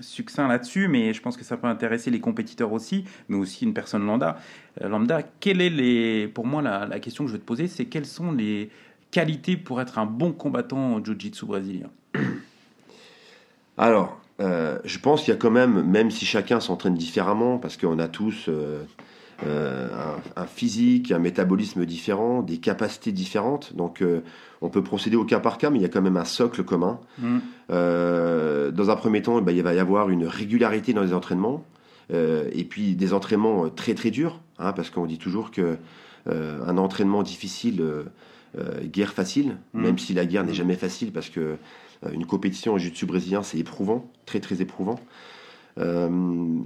succinct 0.00 0.48
là-dessus, 0.48 0.88
mais 0.88 1.12
je 1.12 1.20
pense 1.22 1.36
que 1.36 1.44
ça 1.44 1.56
peut 1.56 1.68
intéresser 1.68 2.10
les 2.10 2.20
compétiteurs 2.20 2.72
aussi, 2.72 3.04
mais 3.28 3.36
aussi 3.36 3.64
une 3.64 3.74
personne 3.74 4.04
lambda. 4.04 4.38
lambda, 4.80 5.22
quelle 5.38 5.60
est 5.60 5.70
les, 5.70 6.28
pour 6.28 6.46
moi, 6.46 6.62
la, 6.62 6.98
question 6.98 7.24
que 7.24 7.28
je 7.28 7.34
veux 7.34 7.40
te 7.40 7.46
poser, 7.46 7.68
c'est 7.68 7.84
quelles 7.84 8.06
sont 8.06 8.32
les 8.32 8.70
qualités 9.10 9.56
pour 9.56 9.80
être 9.80 9.98
un 9.98 10.06
bon 10.06 10.32
combattant 10.32 10.94
au 10.94 11.04
jiu-jitsu 11.04 11.44
brésilien? 11.46 11.90
Alors, 13.78 14.19
euh, 14.40 14.78
je 14.84 14.98
pense 14.98 15.22
qu'il 15.22 15.32
y 15.32 15.36
a 15.36 15.38
quand 15.38 15.50
même, 15.50 15.82
même 15.82 16.10
si 16.10 16.24
chacun 16.24 16.60
s'entraîne 16.60 16.94
différemment, 16.94 17.58
parce 17.58 17.76
qu'on 17.76 17.98
a 17.98 18.08
tous 18.08 18.46
euh, 18.48 18.82
euh, 19.46 19.88
un, 20.36 20.42
un 20.42 20.46
physique, 20.46 21.12
un 21.12 21.18
métabolisme 21.18 21.84
différent, 21.86 22.42
des 22.42 22.58
capacités 22.58 23.12
différentes, 23.12 23.74
donc 23.76 24.02
on 24.60 24.68
peut 24.68 24.82
procéder 24.82 25.16
au 25.16 25.24
cas 25.24 25.40
par 25.40 25.56
cas, 25.58 25.70
mais 25.70 25.78
il 25.78 25.82
y 25.82 25.86
a 25.86 25.88
quand 25.88 26.02
même 26.02 26.16
un 26.18 26.24
socle 26.24 26.62
commun. 26.64 27.00
Mm. 27.18 27.38
Dans 27.68 28.90
un 28.90 28.96
premier 28.96 29.22
temps, 29.22 29.38
eh 29.38 29.42
ben, 29.42 29.52
il 29.52 29.62
va 29.62 29.74
y 29.74 29.78
avoir 29.78 30.10
une 30.10 30.26
régularité 30.26 30.92
dans 30.92 31.02
les 31.02 31.14
entraînements, 31.14 31.64
et 32.12 32.64
puis 32.68 32.96
des 32.96 33.12
entraînements 33.14 33.68
très 33.70 33.94
très 33.94 34.10
durs, 34.10 34.40
hein, 34.58 34.72
parce 34.72 34.90
qu'on 34.90 35.06
dit 35.06 35.18
toujours 35.18 35.50
que 35.50 35.76
un 36.28 36.76
entraînement 36.76 37.22
difficile, 37.22 37.82
guerre 38.84 39.12
facile, 39.12 39.56
Mhm. 39.72 39.82
même 39.82 39.98
si 39.98 40.12
la 40.12 40.26
guerre 40.26 40.42
n'est 40.44 40.50
Mhm. 40.50 40.56
jamais 40.56 40.76
facile, 40.76 41.12
parce 41.12 41.30
que 41.30 41.56
une 42.12 42.26
compétition 42.26 42.74
en 42.74 42.78
jiu-jitsu 42.78 43.06
brésilien, 43.06 43.42
c'est 43.42 43.58
éprouvant, 43.58 44.10
très 44.26 44.40
très 44.40 44.62
éprouvant. 44.62 44.98
Euh, 45.78 46.58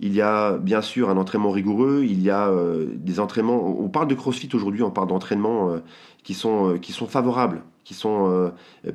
il 0.00 0.14
y 0.14 0.20
a 0.20 0.56
bien 0.58 0.80
sûr 0.80 1.10
un 1.10 1.16
entraînement 1.16 1.50
rigoureux, 1.50 2.04
il 2.04 2.22
y 2.22 2.30
a 2.30 2.48
euh, 2.48 2.86
des 2.94 3.20
entraînements, 3.20 3.64
on 3.80 3.88
parle 3.88 4.08
de 4.08 4.14
crossfit 4.14 4.48
aujourd'hui, 4.54 4.82
on 4.82 4.90
parle 4.90 5.08
d'entraînements 5.08 5.70
euh, 5.70 5.78
qui, 6.24 6.34
sont, 6.34 6.70
euh, 6.70 6.78
qui 6.78 6.92
sont 6.92 7.06
favorables, 7.06 7.62
qui 7.84 7.94
sont 7.94 8.30
euh, 8.30 8.50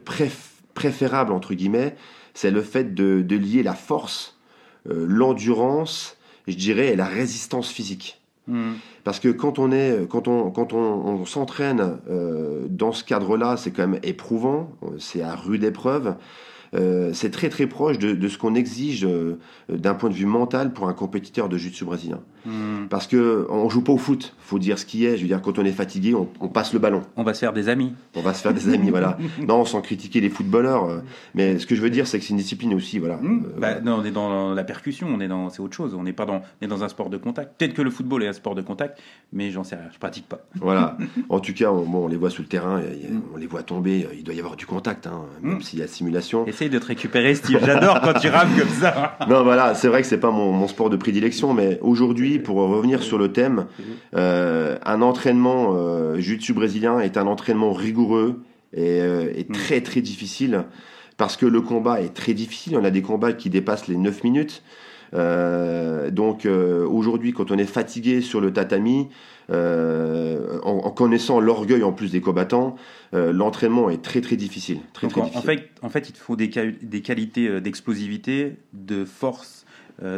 préf- 0.05 0.51
préférables, 0.73 1.31
entre 1.31 1.53
guillemets, 1.53 1.95
c'est 2.33 2.51
le 2.51 2.61
fait 2.61 2.93
de, 2.93 3.35
lier 3.35 3.63
la 3.63 3.73
force, 3.73 4.37
euh, 4.89 5.05
l'endurance, 5.07 6.17
je 6.47 6.55
dirais, 6.55 6.87
et 6.87 6.95
la 6.95 7.05
résistance 7.05 7.69
physique. 7.69 8.20
Mm. 8.47 8.73
Parce 9.03 9.19
que 9.19 9.29
quand 9.29 9.59
on 9.59 9.71
est, 9.71 10.07
quand 10.09 10.27
on, 10.27 10.51
quand 10.51 10.73
on, 10.73 10.79
on 10.79 11.25
s'entraîne 11.25 11.97
euh, 12.09 12.65
dans 12.69 12.91
ce 12.91 13.03
cadre-là, 13.03 13.57
c'est 13.57 13.71
quand 13.71 13.87
même 13.87 13.99
éprouvant, 14.03 14.71
c'est 14.97 15.21
à 15.21 15.35
rude 15.35 15.63
épreuve. 15.63 16.15
Euh, 16.73 17.11
c'est 17.13 17.31
très 17.31 17.49
très 17.49 17.67
proche 17.67 17.99
de, 17.99 18.13
de 18.13 18.27
ce 18.29 18.37
qu'on 18.37 18.55
exige 18.55 19.05
euh, 19.05 19.37
d'un 19.67 19.93
point 19.93 20.09
de 20.09 20.15
vue 20.15 20.25
mental 20.25 20.71
pour 20.71 20.87
un 20.87 20.93
compétiteur 20.93 21.49
de 21.49 21.57
jiu-jitsu 21.57 21.83
brésilien. 21.83 22.21
Mm. 22.45 22.87
Parce 22.89 23.07
que 23.07 23.45
on 23.49 23.69
joue 23.69 23.81
pas 23.83 23.91
au 23.93 23.97
foot, 23.97 24.35
faut 24.39 24.59
dire 24.59 24.79
ce 24.79 24.85
qui 24.85 25.05
est. 25.05 25.17
Je 25.17 25.21
veux 25.21 25.27
dire, 25.27 25.41
quand 25.41 25.59
on 25.59 25.65
est 25.65 25.71
fatigué, 25.71 26.13
on, 26.15 26.27
on 26.39 26.47
passe 26.47 26.73
le 26.73 26.79
ballon, 26.79 27.01
On 27.15 27.23
va 27.23 27.33
se 27.33 27.39
faire 27.39 27.53
des 27.53 27.69
amis. 27.69 27.93
on 28.15 28.21
va 28.21 28.33
se 28.33 28.41
faire 28.41 28.53
des 28.53 28.73
amis, 28.73 28.89
voilà. 28.89 29.17
Non, 29.47 29.65
sans 29.65 29.81
critiquer 29.81 30.21
les 30.21 30.29
footballeurs, 30.29 30.85
euh, 30.85 30.99
mais 31.35 31.59
ce 31.59 31.65
que 31.65 31.75
je 31.75 31.81
veux 31.81 31.89
dire, 31.89 32.07
c'est 32.07 32.19
que 32.19 32.25
c'est 32.25 32.31
une 32.31 32.37
discipline 32.37 32.73
aussi, 32.73 32.99
voilà. 32.99 33.17
Mm. 33.17 33.45
Euh, 33.45 33.59
Bah, 33.59 33.79
non, 33.81 33.99
on 34.01 34.05
est 34.05 34.11
dans 34.11 34.53
la 34.53 34.63
percussion, 34.63 35.07
on 35.13 35.19
est 35.19 35.27
dans, 35.27 35.49
c'est 35.49 35.61
autre 35.61 35.75
chose. 35.75 35.93
On 35.93 36.03
n'est 36.03 36.13
pas 36.13 36.25
dans, 36.25 36.41
on 36.61 36.65
est 36.65 36.67
dans 36.67 36.83
un 36.83 36.89
sport 36.89 37.09
de 37.09 37.17
contact. 37.17 37.57
Peut-être 37.57 37.73
que 37.73 37.81
le 37.81 37.89
football 37.91 38.23
est 38.23 38.27
un 38.27 38.33
sport 38.33 38.55
de 38.55 38.61
contact, 38.61 38.99
mais 39.33 39.51
j'en 39.51 39.63
sais 39.63 39.75
rien, 39.75 39.89
je 39.93 39.99
pratique 39.99 40.27
pas. 40.27 40.39
Voilà. 40.61 40.97
En 41.29 41.39
tout 41.39 41.53
cas, 41.53 41.71
on, 41.71 41.83
bon, 41.85 42.05
on 42.05 42.07
les 42.07 42.17
voit 42.17 42.29
sur 42.29 42.41
le 42.43 42.47
terrain, 42.49 42.79
et 42.79 43.07
on 43.33 43.37
les 43.37 43.47
voit 43.47 43.63
tomber. 43.63 44.07
Il 44.17 44.23
doit 44.23 44.33
y 44.33 44.39
avoir 44.39 44.55
du 44.55 44.65
contact, 44.65 45.07
hein, 45.07 45.21
même 45.41 45.61
s'il 45.61 45.79
y 45.79 45.81
a 45.81 45.87
simulation. 45.87 46.45
Essaye 46.45 46.69
de 46.69 46.79
te 46.79 46.85
récupérer, 46.87 47.35
Steve. 47.35 47.59
J'adore 47.65 48.01
quand 48.01 48.19
tu 48.19 48.27
rames 48.27 48.49
comme 48.57 48.67
ça. 48.69 49.17
Non, 49.29 49.43
voilà, 49.43 49.75
c'est 49.75 49.87
vrai 49.87 50.01
que 50.01 50.07
c'est 50.07 50.19
pas 50.19 50.31
mon, 50.31 50.51
mon 50.51 50.67
sport 50.67 50.89
de 50.89 50.97
prédilection, 50.97 51.53
mais 51.53 51.79
aujourd'hui, 51.81 52.30
pour 52.39 52.57
revenir 52.57 53.03
sur 53.03 53.17
le 53.17 53.31
thème, 53.31 53.67
euh, 54.15 54.77
un 54.85 55.01
entraînement 55.01 55.73
euh, 55.75 56.17
jiu-jitsu 56.17 56.53
brésilien 56.53 56.99
est 56.99 57.17
un 57.17 57.27
entraînement 57.27 57.73
rigoureux 57.73 58.41
et, 58.73 59.01
euh, 59.01 59.31
et 59.35 59.45
Mm. 59.49 59.53
très 59.53 59.81
très 59.81 60.01
difficile 60.01 60.63
parce 61.17 61.37
que 61.37 61.45
le 61.45 61.61
combat 61.61 62.01
est 62.01 62.13
très 62.13 62.33
difficile. 62.33 62.77
On 62.77 62.83
a 62.83 62.89
des 62.89 63.01
combats 63.01 63.33
qui 63.33 63.49
dépassent 63.49 63.87
les 63.87 63.97
9 63.97 64.23
minutes. 64.23 64.63
Euh, 65.13 66.09
donc 66.09 66.45
euh, 66.45 66.87
aujourd'hui, 66.87 67.33
quand 67.33 67.51
on 67.51 67.57
est 67.57 67.65
fatigué 67.65 68.21
sur 68.21 68.39
le 68.39 68.53
tatami, 68.53 69.09
euh, 69.51 70.59
en, 70.63 70.77
en 70.77 70.91
connaissant 70.91 71.39
l'orgueil 71.41 71.83
en 71.83 71.91
plus 71.91 72.11
des 72.11 72.21
combattants, 72.21 72.75
l'entraînement 73.13 73.89
est 73.89 74.01
très 74.01 74.21
très 74.21 74.37
difficile. 74.37 74.79
Très, 74.93 75.07
Donc, 75.07 75.29
très 75.29 75.37
en, 75.37 75.41
fait, 75.41 75.69
en 75.81 75.89
fait, 75.89 76.09
il 76.09 76.13
te 76.13 76.17
faut 76.17 76.37
des, 76.37 76.49
qualités 76.49 77.59
d'explosivité, 77.59 78.55
de 78.73 79.03
force, 79.03 79.65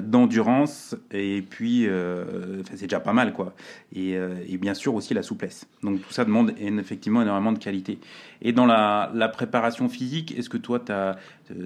d'endurance, 0.02 0.96
et 1.12 1.42
puis, 1.42 1.88
euh, 1.88 2.64
c'est 2.76 2.84
déjà 2.84 3.00
pas 3.00 3.14
mal, 3.14 3.34
quoi. 3.34 3.54
Et, 3.94 4.16
euh, 4.16 4.36
et 4.48 4.58
bien 4.58 4.74
sûr 4.74 4.96
aussi 4.96 5.14
la 5.14 5.24
souplesse. 5.24 5.68
Donc 5.82 6.02
tout 6.02 6.14
ça 6.14 6.24
demande 6.26 6.52
en- 6.52 6.78
effectivement 6.78 7.22
énormément 7.22 7.52
de 7.52 7.60
qualité. 7.60 8.00
Et 8.42 8.54
dans 8.54 8.66
la, 8.66 9.12
préparation 9.34 9.90
physique, 9.90 10.38
est-ce 10.38 10.50
que 10.50 10.58
toi, 10.58 10.82
euh, 10.90 11.14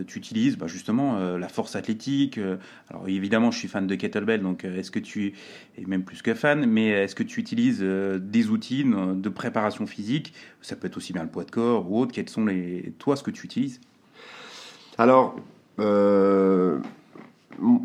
tu 0.08 0.18
utilises 0.18 0.58
bah, 0.58 0.68
justement 0.68 1.18
euh, 1.18 1.38
la 1.38 1.48
force 1.48 1.76
athlétique 1.76 2.38
euh, 2.38 2.58
Alors 2.90 3.08
évidemment, 3.08 3.52
je 3.52 3.60
suis 3.60 3.68
fan 3.68 3.88
de 3.88 3.96
kettlebell, 3.96 4.42
donc 4.42 4.66
euh, 4.66 4.78
est-ce 4.78 4.92
que 4.92 5.00
tu, 5.00 5.34
et 5.78 5.86
même 5.86 6.04
plus 6.04 6.22
que 6.22 6.34
fan, 6.34 6.66
mais 6.66 6.88
est-ce 6.88 7.16
que 7.16 7.24
tu 7.24 7.40
utilises 7.40 7.80
euh, 7.82 8.20
des 8.20 8.50
outils 8.50 8.86
euh, 8.86 9.14
de 9.14 9.30
préparation 9.30 9.86
physique? 9.86 10.34
Ça 10.62 10.76
peut 10.76 10.88
être 10.88 10.98
aussi 10.98 11.14
bien 11.14 11.24
le 11.24 11.30
poids 11.30 11.44
de 11.44 11.52
corps 11.52 11.92
ou 11.92 12.00
autre. 12.00 12.14
Quels 12.14 12.30
sont 12.30 12.46
les, 12.46 12.94
toi, 13.00 13.16
ce 13.16 13.24
que 13.24 13.32
tu 13.32 13.46
utilises? 13.46 13.80
Alors, 14.98 15.36
euh, 15.80 16.80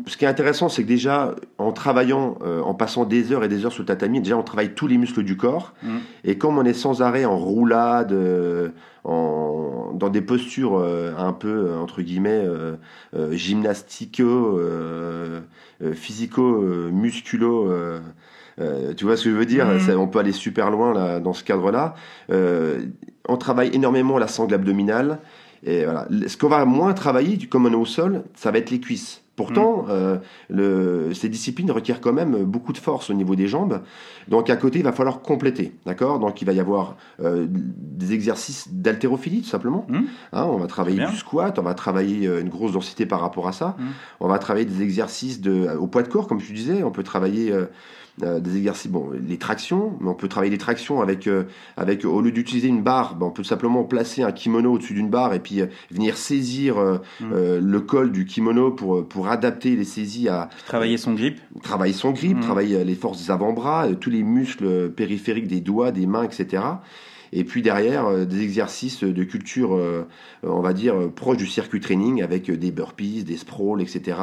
ce 0.07 0.17
qui 0.17 0.25
est 0.25 0.27
intéressant, 0.27 0.69
c'est 0.69 0.83
que 0.83 0.87
déjà, 0.87 1.35
en 1.57 1.71
travaillant, 1.71 2.37
euh, 2.43 2.61
en 2.61 2.73
passant 2.73 3.05
des 3.05 3.31
heures 3.31 3.43
et 3.43 3.47
des 3.47 3.65
heures 3.65 3.71
sur 3.71 3.83
le 3.83 3.87
tatami, 3.87 4.19
déjà 4.19 4.37
on 4.37 4.43
travaille 4.43 4.73
tous 4.73 4.87
les 4.87 4.97
muscles 4.97 5.23
du 5.23 5.37
corps. 5.37 5.73
Mhm. 5.83 5.99
Et 6.23 6.37
comme 6.37 6.57
on 6.57 6.63
est 6.63 6.73
sans 6.73 7.01
arrêt 7.01 7.25
en 7.25 7.37
roulade, 7.37 8.11
euh, 8.11 8.69
en, 9.03 9.91
dans 9.93 10.09
des 10.09 10.21
postures 10.21 10.77
euh, 10.77 11.13
un 11.17 11.33
peu, 11.33 11.67
euh, 11.67 11.79
entre 11.79 12.01
guillemets, 12.01 12.43
euh, 12.45 12.75
euh, 13.15 13.33
gymnastico, 13.33 14.23
euh, 14.23 15.41
euh, 15.81 15.93
physico, 15.93 16.61
musculo, 16.91 17.71
tu 18.95 19.05
vois 19.05 19.17
ce 19.17 19.23
que 19.23 19.31
je 19.31 19.35
veux 19.35 19.45
dire? 19.45 19.67
Ça, 19.79 19.97
On 19.97 20.07
peut 20.07 20.19
aller 20.19 20.31
super 20.31 20.69
loin 20.69 20.93
là, 20.93 21.19
dans 21.19 21.33
ce 21.33 21.43
cadre-là. 21.43 21.95
Euh, 22.31 22.83
on 23.27 23.37
travaille 23.37 23.71
énormément 23.73 24.19
la 24.19 24.27
sangle 24.27 24.53
abdominale. 24.53 25.19
Et 25.65 25.85
voilà. 25.85 26.07
Ce 26.27 26.37
qu'on 26.37 26.49
va 26.49 26.63
moins 26.65 26.93
travailler, 26.93 27.37
comme 27.47 27.65
on 27.65 27.71
est 27.71 27.75
au 27.75 27.85
sol, 27.85 28.23
ça 28.35 28.51
va 28.51 28.59
être 28.59 28.69
les 28.69 28.79
cuisses. 28.79 29.22
Pourtant, 29.35 29.85
euh, 29.89 30.17
le, 30.47 31.11
ces 31.15 31.27
disciplines 31.27 31.71
requièrent 31.71 32.01
quand 32.01 32.13
même 32.13 32.43
beaucoup 32.43 32.71
de 32.71 32.77
force 32.77 33.09
au 33.09 33.15
niveau 33.15 33.35
des 33.35 33.47
jambes. 33.47 33.81
Donc 34.27 34.49
à 34.51 34.55
côté, 34.55 34.79
il 34.79 34.85
va 34.85 34.91
falloir 34.91 35.21
compléter, 35.21 35.73
d'accord? 35.87 36.19
Donc 36.19 36.41
il 36.41 36.45
va 36.45 36.53
y 36.53 36.59
avoir 36.59 36.97
euh, 37.19 37.47
des 37.49 38.13
exercices 38.13 38.67
d'haltérophilie, 38.71 39.41
tout 39.41 39.49
simplement. 39.49 39.87
Mhm. 39.89 40.05
Hein, 40.33 40.45
on 40.45 40.57
va 40.57 40.67
travailler 40.67 40.97
bien. 40.97 41.09
du 41.09 41.17
squat, 41.17 41.57
on 41.57 41.63
va 41.63 41.73
travailler 41.73 42.27
euh, 42.27 42.41
une 42.41 42.49
grosse 42.49 42.73
densité 42.73 43.07
par 43.07 43.21
rapport 43.21 43.47
à 43.47 43.53
ça. 43.53 43.75
Mhm. 43.79 43.85
On 44.19 44.27
va 44.27 44.37
travailler 44.37 44.65
des 44.65 44.83
exercices 44.83 45.41
de, 45.41 45.67
au 45.77 45.87
poids 45.87 46.03
de 46.03 46.09
corps, 46.09 46.27
comme 46.27 46.41
tu 46.41 46.53
disais. 46.53 46.83
On 46.83 46.91
peut 46.91 47.03
travailler 47.03 47.51
euh, 47.51 47.65
euh, 48.21 48.39
des 48.39 48.57
exercices, 48.57 48.91
bon, 48.91 49.09
les 49.11 49.37
tractions, 49.37 49.97
mais 49.99 50.09
on 50.09 50.13
peut 50.13 50.27
travailler 50.27 50.51
les 50.51 50.59
tractions 50.59 51.01
avec, 51.01 51.25
euh, 51.25 51.45
avec 51.77 52.05
au 52.05 52.21
lieu 52.21 52.31
d'utiliser 52.31 52.67
une 52.67 52.83
barre, 52.83 53.15
ben, 53.15 53.25
on 53.25 53.31
peut 53.31 53.43
simplement 53.43 53.83
placer 53.83 54.21
un 54.21 54.31
kimono 54.31 54.73
au-dessus 54.73 54.93
d'une 54.93 55.09
barre 55.09 55.33
et 55.33 55.39
puis 55.39 55.61
euh, 55.61 55.67
venir 55.89 56.15
saisir 56.17 56.77
euh, 56.77 56.99
euh, 57.23 57.59
le 57.59 57.79
col 57.81 58.11
du 58.11 58.25
kimono 58.25 58.71
pour, 58.71 59.07
pour 59.07 59.29
adapter 59.29 59.75
les 59.75 59.83
saisies 59.83 60.29
à 60.29 60.49
Travailler 60.65 60.97
son 60.97 61.13
grip 61.13 61.39
travailler 61.63 61.93
son 61.93 62.11
grip, 62.11 62.37
Mhm. 62.37 62.41
travailler 62.41 62.83
les 62.83 62.95
forces 62.95 63.23
des 63.23 63.31
avant-bras, 63.31 63.87
tous 63.99 64.09
les 64.09 64.23
muscles 64.23 64.89
périphériques 64.91 65.47
des 65.47 65.61
doigts, 65.61 65.91
des 65.91 66.05
mains, 66.05 66.23
etc. 66.23 66.61
Et 67.35 67.43
puis 67.43 67.63
derrière, 67.63 68.05
euh, 68.05 68.25
des 68.25 68.43
exercices 68.43 69.03
de 69.03 69.23
culture, 69.23 69.73
euh, 69.75 70.07
on 70.43 70.61
va 70.61 70.73
dire, 70.73 70.95
euh, 70.95 71.09
proche 71.09 71.37
du 71.37 71.47
circuit 71.47 71.79
training, 71.79 72.21
avec 72.21 72.49
des 72.51 72.71
burpees, 72.71 73.23
des 73.23 73.37
sprawls, 73.37 73.81
etc., 73.81 74.17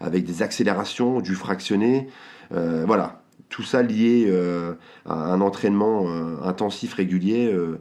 avec 0.00 0.24
des 0.24 0.42
accélérations, 0.42 1.20
du 1.20 1.34
fractionné. 1.36 2.08
Euh, 2.52 2.84
voilà, 2.86 3.17
tout 3.48 3.62
ça 3.62 3.82
lié 3.82 4.26
euh, 4.28 4.74
à 5.06 5.14
un 5.14 5.40
entraînement 5.40 6.08
euh, 6.08 6.36
intensif 6.42 6.94
régulier 6.94 7.52
euh, 7.52 7.78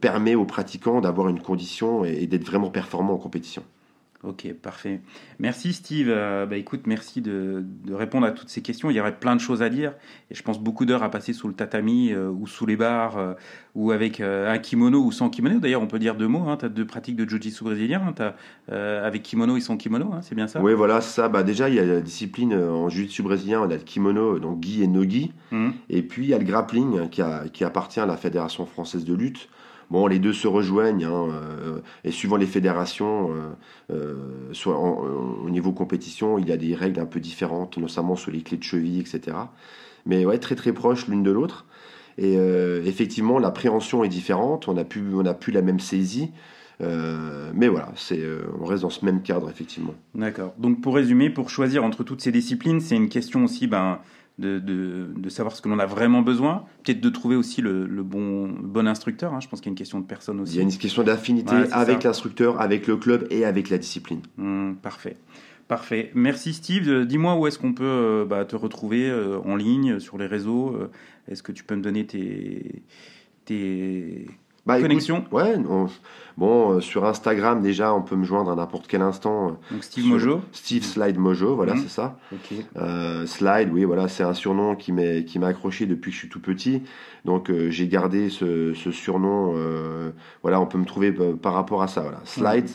permet 0.00 0.34
aux 0.34 0.44
pratiquants 0.44 1.00
d'avoir 1.00 1.28
une 1.28 1.40
condition 1.40 2.04
et, 2.04 2.22
et 2.22 2.26
d'être 2.26 2.44
vraiment 2.44 2.70
performants 2.70 3.14
en 3.14 3.18
compétition. 3.18 3.62
Ok, 4.24 4.52
parfait. 4.60 5.00
Merci 5.38 5.72
Steve. 5.72 6.08
Euh, 6.10 6.44
bah, 6.44 6.56
écoute, 6.56 6.88
merci 6.88 7.20
de, 7.20 7.62
de 7.84 7.94
répondre 7.94 8.26
à 8.26 8.32
toutes 8.32 8.48
ces 8.48 8.62
questions. 8.62 8.90
Il 8.90 8.96
y 8.96 9.00
aurait 9.00 9.16
plein 9.16 9.36
de 9.36 9.40
choses 9.40 9.62
à 9.62 9.68
dire. 9.68 9.92
Et 10.32 10.34
je 10.34 10.42
pense 10.42 10.58
beaucoup 10.58 10.86
d'heures 10.86 11.04
à 11.04 11.10
passer 11.10 11.32
sous 11.32 11.46
le 11.46 11.54
tatami 11.54 12.10
euh, 12.12 12.28
ou 12.28 12.48
sous 12.48 12.66
les 12.66 12.76
barres 12.76 13.16
euh, 13.16 13.34
ou 13.76 13.92
avec 13.92 14.20
un 14.20 14.58
kimono 14.58 15.00
ou 15.04 15.12
sans 15.12 15.30
kimono. 15.30 15.60
D'ailleurs, 15.60 15.82
on 15.82 15.86
peut 15.86 16.00
dire 16.00 16.16
deux 16.16 16.26
mots. 16.26 16.48
Hein. 16.48 16.56
Tu 16.58 16.64
as 16.64 16.68
deux 16.68 16.84
pratiques 16.84 17.14
de 17.14 17.28
jiu-jitsu 17.28 17.62
brésilien. 17.62 18.02
Hein. 18.18 18.34
Avec 18.74 19.22
kimono 19.22 19.56
et 19.56 19.60
sans 19.60 19.76
kimono, 19.76 20.10
hein, 20.12 20.18
c'est 20.20 20.34
bien 20.34 20.48
ça? 20.48 20.60
Oui, 20.60 20.74
voilà, 20.74 21.00
ça. 21.00 21.28
Bah, 21.28 21.44
déjà, 21.44 21.68
il 21.68 21.76
y 21.76 21.78
a 21.78 21.84
la 21.84 22.00
discipline 22.00 22.54
en 22.54 22.88
jiu-jitsu 22.88 23.22
brésilien, 23.22 23.60
on 23.60 23.70
a 23.70 23.74
le 23.74 23.76
kimono, 23.78 24.40
donc 24.40 24.60
gi 24.64 24.82
et 24.82 24.88
no-gi. 24.88 25.30
Mhm. 25.52 25.74
Et 25.90 26.02
puis, 26.02 26.24
il 26.24 26.28
y 26.30 26.34
a 26.34 26.38
le 26.38 26.44
grappling 26.44 26.98
hein, 26.98 27.06
qui, 27.08 27.22
a- 27.22 27.44
qui 27.52 27.62
appartient 27.62 28.00
à 28.00 28.06
la 28.06 28.16
Fédération 28.16 28.66
française 28.66 29.04
de 29.04 29.14
lutte. 29.14 29.48
Bon, 29.90 30.06
les 30.06 30.18
deux 30.18 30.34
se 30.34 30.46
rejoignent, 30.46 31.04
hein, 31.04 31.28
euh, 31.30 31.80
et 32.04 32.10
suivant 32.10 32.36
les 32.36 32.46
fédérations, 32.46 33.30
euh, 33.30 33.94
euh, 33.94 34.14
soit 34.52 34.78
au 34.78 35.48
niveau 35.48 35.72
compétition, 35.72 36.38
il 36.38 36.46
y 36.46 36.52
a 36.52 36.58
des 36.58 36.74
règles 36.74 37.00
un 37.00 37.06
peu 37.06 37.20
différentes, 37.20 37.78
notamment 37.78 38.14
sur 38.14 38.30
les 38.30 38.42
clés 38.42 38.58
de 38.58 38.62
cheville, 38.62 39.00
etc. 39.00 39.36
Mais 40.04 40.26
ouais, 40.26 40.38
très 40.38 40.56
très 40.56 40.72
proches 40.72 41.08
l'une 41.08 41.22
de 41.22 41.30
l'autre. 41.30 41.64
Et 42.20 42.34
effectivement, 42.84 43.38
la 43.38 43.52
préhension 43.52 44.02
est 44.02 44.08
différente, 44.08 44.66
on 44.66 44.74
n'a 44.74 44.82
plus, 44.82 45.24
a 45.24 45.34
plus 45.34 45.52
la 45.52 45.62
même 45.62 45.78
saisie. 45.78 46.32
Mais 46.80 47.68
voilà, 47.68 47.92
on 48.60 48.64
reste 48.64 48.82
dans 48.82 48.90
ce 48.90 49.04
même 49.04 49.22
cadre, 49.22 49.48
effectivement. 49.48 49.94
D'accord. 50.16 50.52
Donc 50.58 50.80
pour 50.80 50.96
résumer, 50.96 51.30
pour 51.30 51.48
choisir 51.48 51.84
entre 51.84 52.02
toutes 52.02 52.20
ces 52.20 52.32
disciplines, 52.32 52.80
c'est 52.80 52.96
une 52.96 53.08
question 53.08 53.44
aussi 53.44 53.68
ben, 53.68 54.00
de, 54.38 54.58
de, 54.58 55.28
savoir 55.28 55.54
ce 55.56 55.62
que 55.62 55.68
l'on 55.68 55.78
a 55.78 55.86
vraiment 55.86 56.22
besoin, 56.22 56.64
peut-être 56.84 57.00
de 57.00 57.10
trouver 57.10 57.36
aussi 57.36 57.60
le, 57.60 57.86
bon, 58.02 58.48
bon 58.48 58.86
instructeur. 58.86 59.34
Hein. 59.34 59.40
Je 59.40 59.48
pense 59.48 59.60
qu'il 59.60 59.66
y 59.66 59.70
a 59.70 59.74
une 59.74 59.78
question 59.78 60.00
de 60.00 60.06
personne 60.06 60.40
aussi. 60.40 60.54
Il 60.54 60.56
y 60.56 60.60
a 60.60 60.62
une 60.62 60.76
question 60.76 61.02
d'affinité 61.02 61.54
avec 61.72 62.04
l'instructeur, 62.04 62.60
avec 62.60 62.86
le 62.86 62.96
club 62.96 63.26
et 63.30 63.44
avec 63.44 63.68
la 63.68 63.78
discipline. 63.78 64.20
Mmh, 64.36 64.74
parfait. 64.74 65.16
Parfait. 65.68 66.10
Merci 66.14 66.54
Steve. 66.54 66.88
Euh, 66.88 67.04
dis-moi 67.04 67.36
où 67.36 67.46
est-ce 67.46 67.58
qu'on 67.58 67.74
peut 67.74 67.84
euh, 67.84 68.24
bah, 68.24 68.46
te 68.46 68.56
retrouver 68.56 69.10
euh, 69.10 69.38
en 69.44 69.54
ligne, 69.54 70.00
sur 70.00 70.16
les 70.16 70.26
réseaux. 70.26 70.78
Est-ce 71.28 71.42
que 71.42 71.52
tu 71.52 71.62
peux 71.62 71.76
me 71.76 71.82
donner 71.82 72.06
tes, 72.06 72.82
tes 73.44 74.26
bah, 74.68 74.80
connexions 74.80 75.24
Ouais. 75.32 75.56
bon, 76.36 76.80
sur 76.80 77.04
Instagram 77.04 77.60
déjà, 77.60 77.92
on 77.94 78.02
peut 78.02 78.16
me 78.16 78.24
joindre 78.24 78.50
à 78.50 78.54
n'importe 78.54 78.86
quel 78.86 79.02
instant. 79.02 79.58
Donc 79.70 79.82
Steve 79.82 80.06
Mojo. 80.06 80.40
Steve 80.52 80.84
Slide 80.84 81.18
Mojo, 81.18 81.56
voilà, 81.56 81.74
mhm. 81.74 81.82
c'est 81.82 81.88
ça. 81.88 82.18
Slide, 83.26 83.70
oui, 83.72 83.84
voilà, 83.84 84.08
c'est 84.08 84.22
un 84.22 84.34
surnom 84.34 84.76
qui 84.76 84.92
m'a 84.92 85.46
accroché 85.46 85.86
depuis 85.86 86.10
que 86.10 86.14
je 86.14 86.20
suis 86.20 86.28
tout 86.28 86.40
petit. 86.40 86.82
Donc 87.24 87.50
j'ai 87.68 87.88
gardé 87.88 88.30
ce, 88.30 88.74
ce 88.74 88.90
surnom. 88.92 89.54
voilà, 90.42 90.60
on 90.60 90.66
peut 90.66 90.78
me 90.78 90.86
trouver 90.86 91.12
par 91.12 91.54
rapport 91.54 91.82
à 91.82 91.88
ça. 91.88 92.02
Voilà, 92.02 92.20
Slide. 92.24 92.68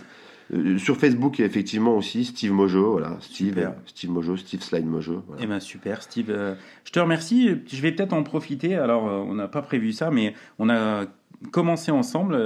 Euh, 0.53 0.77
sur 0.77 0.97
Facebook, 0.97 1.39
effectivement 1.39 1.95
aussi, 1.95 2.25
Steve 2.25 2.51
Mojo, 2.51 2.91
voilà, 2.91 3.17
Steve, 3.21 3.71
Steve 3.85 4.11
Mojo, 4.11 4.37
Steve 4.37 4.61
Slide 4.61 4.85
Mojo. 4.85 5.23
Eh 5.39 5.47
ben 5.47 5.59
super, 5.59 6.01
Steve. 6.01 6.29
Euh, 6.29 6.55
je 6.83 6.91
te 6.91 6.99
remercie. 6.99 7.61
Je 7.67 7.81
vais 7.81 7.91
peut-être 7.91 8.13
en 8.13 8.23
profiter. 8.23 8.75
Alors, 8.75 9.07
euh, 9.07 9.23
on 9.27 9.35
n'a 9.35 9.47
pas 9.47 9.61
prévu 9.61 9.93
ça, 9.93 10.11
mais 10.11 10.33
on 10.59 10.69
a 10.69 11.05
commencé 11.51 11.91
ensemble, 11.91 12.37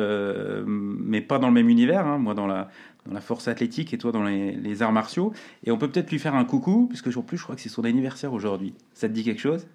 mais 0.65 1.21
pas 1.21 1.39
dans 1.39 1.47
le 1.47 1.53
même 1.53 1.69
univers. 1.69 2.05
Hein. 2.05 2.17
moi, 2.17 2.33
dans 2.33 2.47
la 2.47 2.69
dans 3.05 3.13
la 3.13 3.21
force 3.21 3.47
athlétique 3.47 3.93
et 3.93 3.97
toi 3.97 4.11
dans 4.11 4.23
les, 4.23 4.51
les 4.51 4.81
arts 4.81 4.91
martiaux. 4.91 5.31
Et 5.63 5.71
on 5.71 5.77
peut 5.77 5.87
peut-être 5.89 6.11
lui 6.11 6.19
faire 6.19 6.35
un 6.35 6.43
coucou, 6.43 6.87
puisque 6.87 7.15
en 7.15 7.21
plus, 7.21 7.37
je 7.37 7.43
crois 7.43 7.55
que 7.55 7.61
c'est 7.61 7.69
son 7.69 7.85
anniversaire 7.85 8.33
aujourd'hui. 8.33 8.73
Ça 8.93 9.07
te 9.07 9.13
dit 9.13 9.23
quelque 9.23 9.39
chose? 9.39 9.65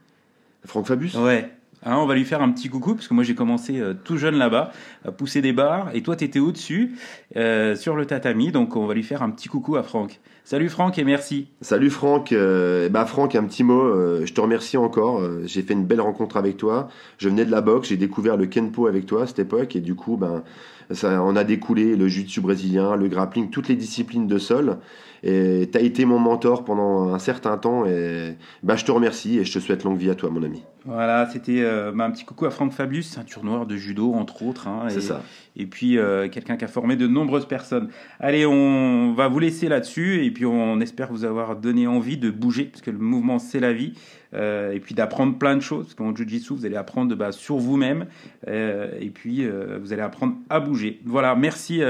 Franck 0.65 0.87
Fabius? 0.87 1.15
Ouais. 1.15 1.51
Hein, 1.85 1.97
on 1.97 2.07
va 2.07 2.15
lui 2.15 2.25
faire 2.25 2.41
un 2.43 2.51
petit 2.51 2.69
coucou, 2.69 2.95
parce 2.95 3.09
que 3.09 3.15
moi 3.15 3.25
j'ai 3.25 3.35
commencé 3.35 3.81
euh, 3.81 3.93
tout 3.93 4.17
jeune 4.17 4.37
là-bas, 4.37 4.71
à 5.05 5.11
pousser 5.11 5.41
des 5.41 5.53
barres, 5.53 5.91
et 5.95 6.03
toi 6.03 6.15
tu 6.15 6.25
étais 6.25 6.39
au-dessus, 6.39 6.97
euh, 7.37 7.75
sur 7.75 7.97
le 7.97 8.07
tatami, 8.07 8.53
donc 8.53 8.77
on 8.77 8.87
va 8.87 8.95
lui 8.95 9.03
faire 9.03 9.23
un 9.23 9.31
petit 9.31 9.49
coucou 9.49 9.75
à 9.75 9.83
Franck. 9.83 10.21
Salut 10.45 10.69
Franck 10.69 10.99
et 10.99 11.05
merci. 11.05 11.49
Salut 11.61 11.91
Franck, 11.91 12.33
euh, 12.33 12.89
bah 12.89 13.05
Franck 13.05 13.35
un 13.35 13.45
petit 13.45 13.65
mot, 13.65 14.25
je 14.25 14.33
te 14.33 14.41
remercie 14.41 14.77
encore, 14.77 15.23
j'ai 15.45 15.63
fait 15.63 15.75
une 15.75 15.85
belle 15.85 16.01
rencontre 16.01 16.37
avec 16.37 16.57
toi, 16.57 16.89
je 17.19 17.29
venais 17.29 17.45
de 17.45 17.51
la 17.51 17.61
boxe, 17.61 17.89
j'ai 17.89 17.97
découvert 17.97 18.37
le 18.37 18.47
Kenpo 18.47 18.87
avec 18.87 19.07
toi 19.07 19.23
à 19.23 19.27
cette 19.27 19.41
époque, 19.41 19.75
et 19.75 19.81
du 19.81 19.97
coup 19.97 20.17
ben, 20.17 20.45
ça, 20.91 21.23
on 21.23 21.37
a 21.37 21.45
découlé 21.45 21.97
le 21.97 22.07
jiu-jitsu 22.07 22.41
brésilien, 22.41 22.97
le 22.97 23.09
grappling, 23.09 23.51
toutes 23.51 23.69
les 23.69 23.77
disciplines 23.77 24.27
de 24.27 24.39
sol, 24.39 24.79
et 25.23 25.69
tu 25.71 25.79
as 25.79 25.81
été 25.81 26.05
mon 26.05 26.19
mentor 26.19 26.65
pendant 26.65 27.15
un 27.15 27.19
certain 27.19 27.57
temps, 27.57 27.87
et 27.87 28.37
bah, 28.63 28.77
je 28.77 28.85
te 28.85 28.91
remercie, 28.91 29.39
et 29.39 29.45
je 29.45 29.53
te 29.53 29.59
souhaite 29.59 29.85
longue 29.85 29.99
vie 29.99 30.11
à 30.11 30.15
toi 30.15 30.31
mon 30.31 30.43
ami. 30.43 30.65
Voilà, 30.85 31.29
c'était 31.33 31.63
euh, 31.63 31.93
bah, 31.95 32.05
un 32.05 32.11
petit 32.11 32.25
coucou 32.25 32.45
à 32.47 32.51
Franck 32.51 32.73
Fabius, 32.73 33.07
ceinture 33.07 33.45
noire 33.45 33.67
de 33.67 33.77
judo 33.77 34.15
entre 34.15 34.43
autres. 34.43 34.67
Hein, 34.67 34.87
c'est 34.89 35.01
ça. 35.01 35.23
Et 35.55 35.67
puis 35.67 35.97
euh, 35.97 36.29
quelqu'un 36.29 36.57
qui 36.57 36.65
a 36.65 36.69
formé 36.69 36.97
de 36.97 37.07
nombreuses 37.07 37.47
personnes. 37.47 37.89
Allez, 38.19 38.47
on 38.47 39.13
va 39.15 39.29
vous 39.29 39.39
laisser 39.39 39.69
là-dessus 39.69 40.25
et 40.25 40.31
puis 40.33 40.45
on 40.45 40.81
espère 40.81 41.13
vous 41.13 41.25
avoir 41.25 41.57
donné 41.57 41.87
envie 41.87 42.17
de 42.17 42.31
bouger 42.31 42.65
parce 42.65 42.83
que 42.83 42.91
le 42.91 42.99
mouvement 42.99 43.39
c'est 43.39 43.61
la 43.61 43.73
vie. 43.73 43.95
Euh, 44.35 44.73
et 44.73 44.81
puis 44.81 44.95
d'apprendre 44.95 45.37
plein 45.37 45.57
de 45.57 45.61
choses. 45.61 45.87
Parce 45.87 45.95
qu'en 45.95 46.15
Jiu-Jitsu, 46.15 46.55
vous 46.55 46.67
allez 46.67 46.77
apprendre 46.77 47.15
bah, 47.15 47.33
sur 47.33 47.57
vous-même 47.57 48.07
et 48.47 49.11
puis 49.13 49.47
vous 49.47 49.93
allez 49.93 50.03
apprendre 50.03 50.35
à 50.49 50.61
bouger. 50.61 51.01
Voilà, 51.05 51.35
merci 51.35 51.83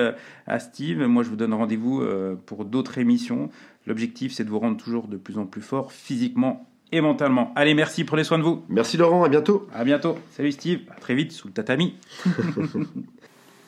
à 0.47 0.59
Steve. 0.59 1.07
Moi, 1.07 1.23
je 1.23 1.29
vous 1.29 1.37
donne 1.37 1.55
rendez-vous 1.55 2.03
pour 2.47 2.65
d'autres 2.65 2.99
émissions. 2.99 3.51
L'objectif, 3.87 4.33
c'est 4.33 4.45
de 4.45 4.51
vous 4.51 4.59
rendre 4.59 4.77
toujours 4.77 5.09
de 5.09 5.17
plus 5.17 5.39
en 5.39 5.47
plus 5.47 5.63
fort 5.63 5.93
physiquement 5.93 6.67
et 6.93 7.01
mentalement. 7.01 7.53
Allez, 7.57 7.75
merci, 7.75 8.05
prenez 8.05 8.23
soin 8.23 8.39
de 8.39 8.45
vous. 8.45 8.65
Merci 8.69 8.97
Laurent, 8.97 9.25
à 9.25 9.29
bientôt. 9.29 9.67
À 9.75 9.83
bientôt. 9.83 10.19
Salut 10.31 10.53
Steve, 10.53 10.81
à 10.95 11.01
très 11.01 11.15
vite 11.15 11.33
sous 11.33 11.49
le 11.49 11.55
tatami. 11.55 11.95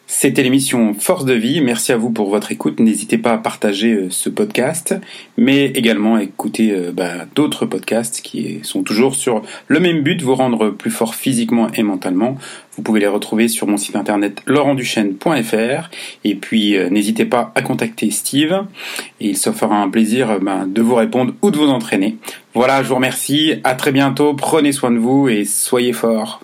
C'était 0.06 0.42
l'émission 0.42 0.92
Force 0.92 1.24
de 1.24 1.32
vie. 1.32 1.62
Merci 1.62 1.90
à 1.90 1.96
vous 1.96 2.10
pour 2.10 2.28
votre 2.28 2.52
écoute. 2.52 2.78
N'hésitez 2.78 3.16
pas 3.16 3.32
à 3.32 3.38
partager 3.38 3.92
euh, 3.92 4.06
ce 4.10 4.28
podcast, 4.28 4.94
mais 5.38 5.66
également 5.66 6.16
à 6.16 6.22
écouter 6.22 6.72
euh, 6.72 6.92
bah, 6.92 7.24
d'autres 7.34 7.64
podcasts 7.64 8.20
qui 8.20 8.60
sont 8.62 8.82
toujours 8.82 9.14
sur 9.14 9.42
le 9.66 9.80
même 9.80 10.02
but, 10.02 10.20
vous 10.20 10.34
rendre 10.34 10.68
plus 10.68 10.90
fort 10.90 11.14
physiquement 11.14 11.68
et 11.72 11.82
mentalement. 11.82 12.36
Vous 12.76 12.82
pouvez 12.82 13.00
les 13.00 13.06
retrouver 13.06 13.48
sur 13.48 13.66
mon 13.66 13.78
site 13.78 13.96
internet 13.96 14.42
laurentduchesne.fr 14.46 15.90
et 16.24 16.34
puis 16.34 16.76
euh, 16.76 16.90
n'hésitez 16.90 17.24
pas 17.24 17.50
à 17.54 17.62
contacter 17.62 18.10
Steve 18.10 18.66
et 19.20 19.28
il 19.30 19.38
se 19.38 19.52
fera 19.52 19.76
un 19.80 19.88
plaisir 19.88 20.38
bah, 20.40 20.64
de 20.66 20.82
vous 20.82 20.96
répondre 20.96 21.32
ou 21.40 21.50
de 21.50 21.56
vous 21.56 21.68
entraîner. 21.68 22.18
Voilà, 22.52 22.82
je 22.82 22.88
vous 22.88 22.96
remercie. 22.96 23.54
À 23.64 23.74
très 23.74 23.90
bientôt. 23.90 24.34
Prenez 24.34 24.72
soin 24.72 24.90
de 24.90 24.98
vous 24.98 25.28
et 25.28 25.46
soyez 25.46 25.94
forts. 25.94 26.40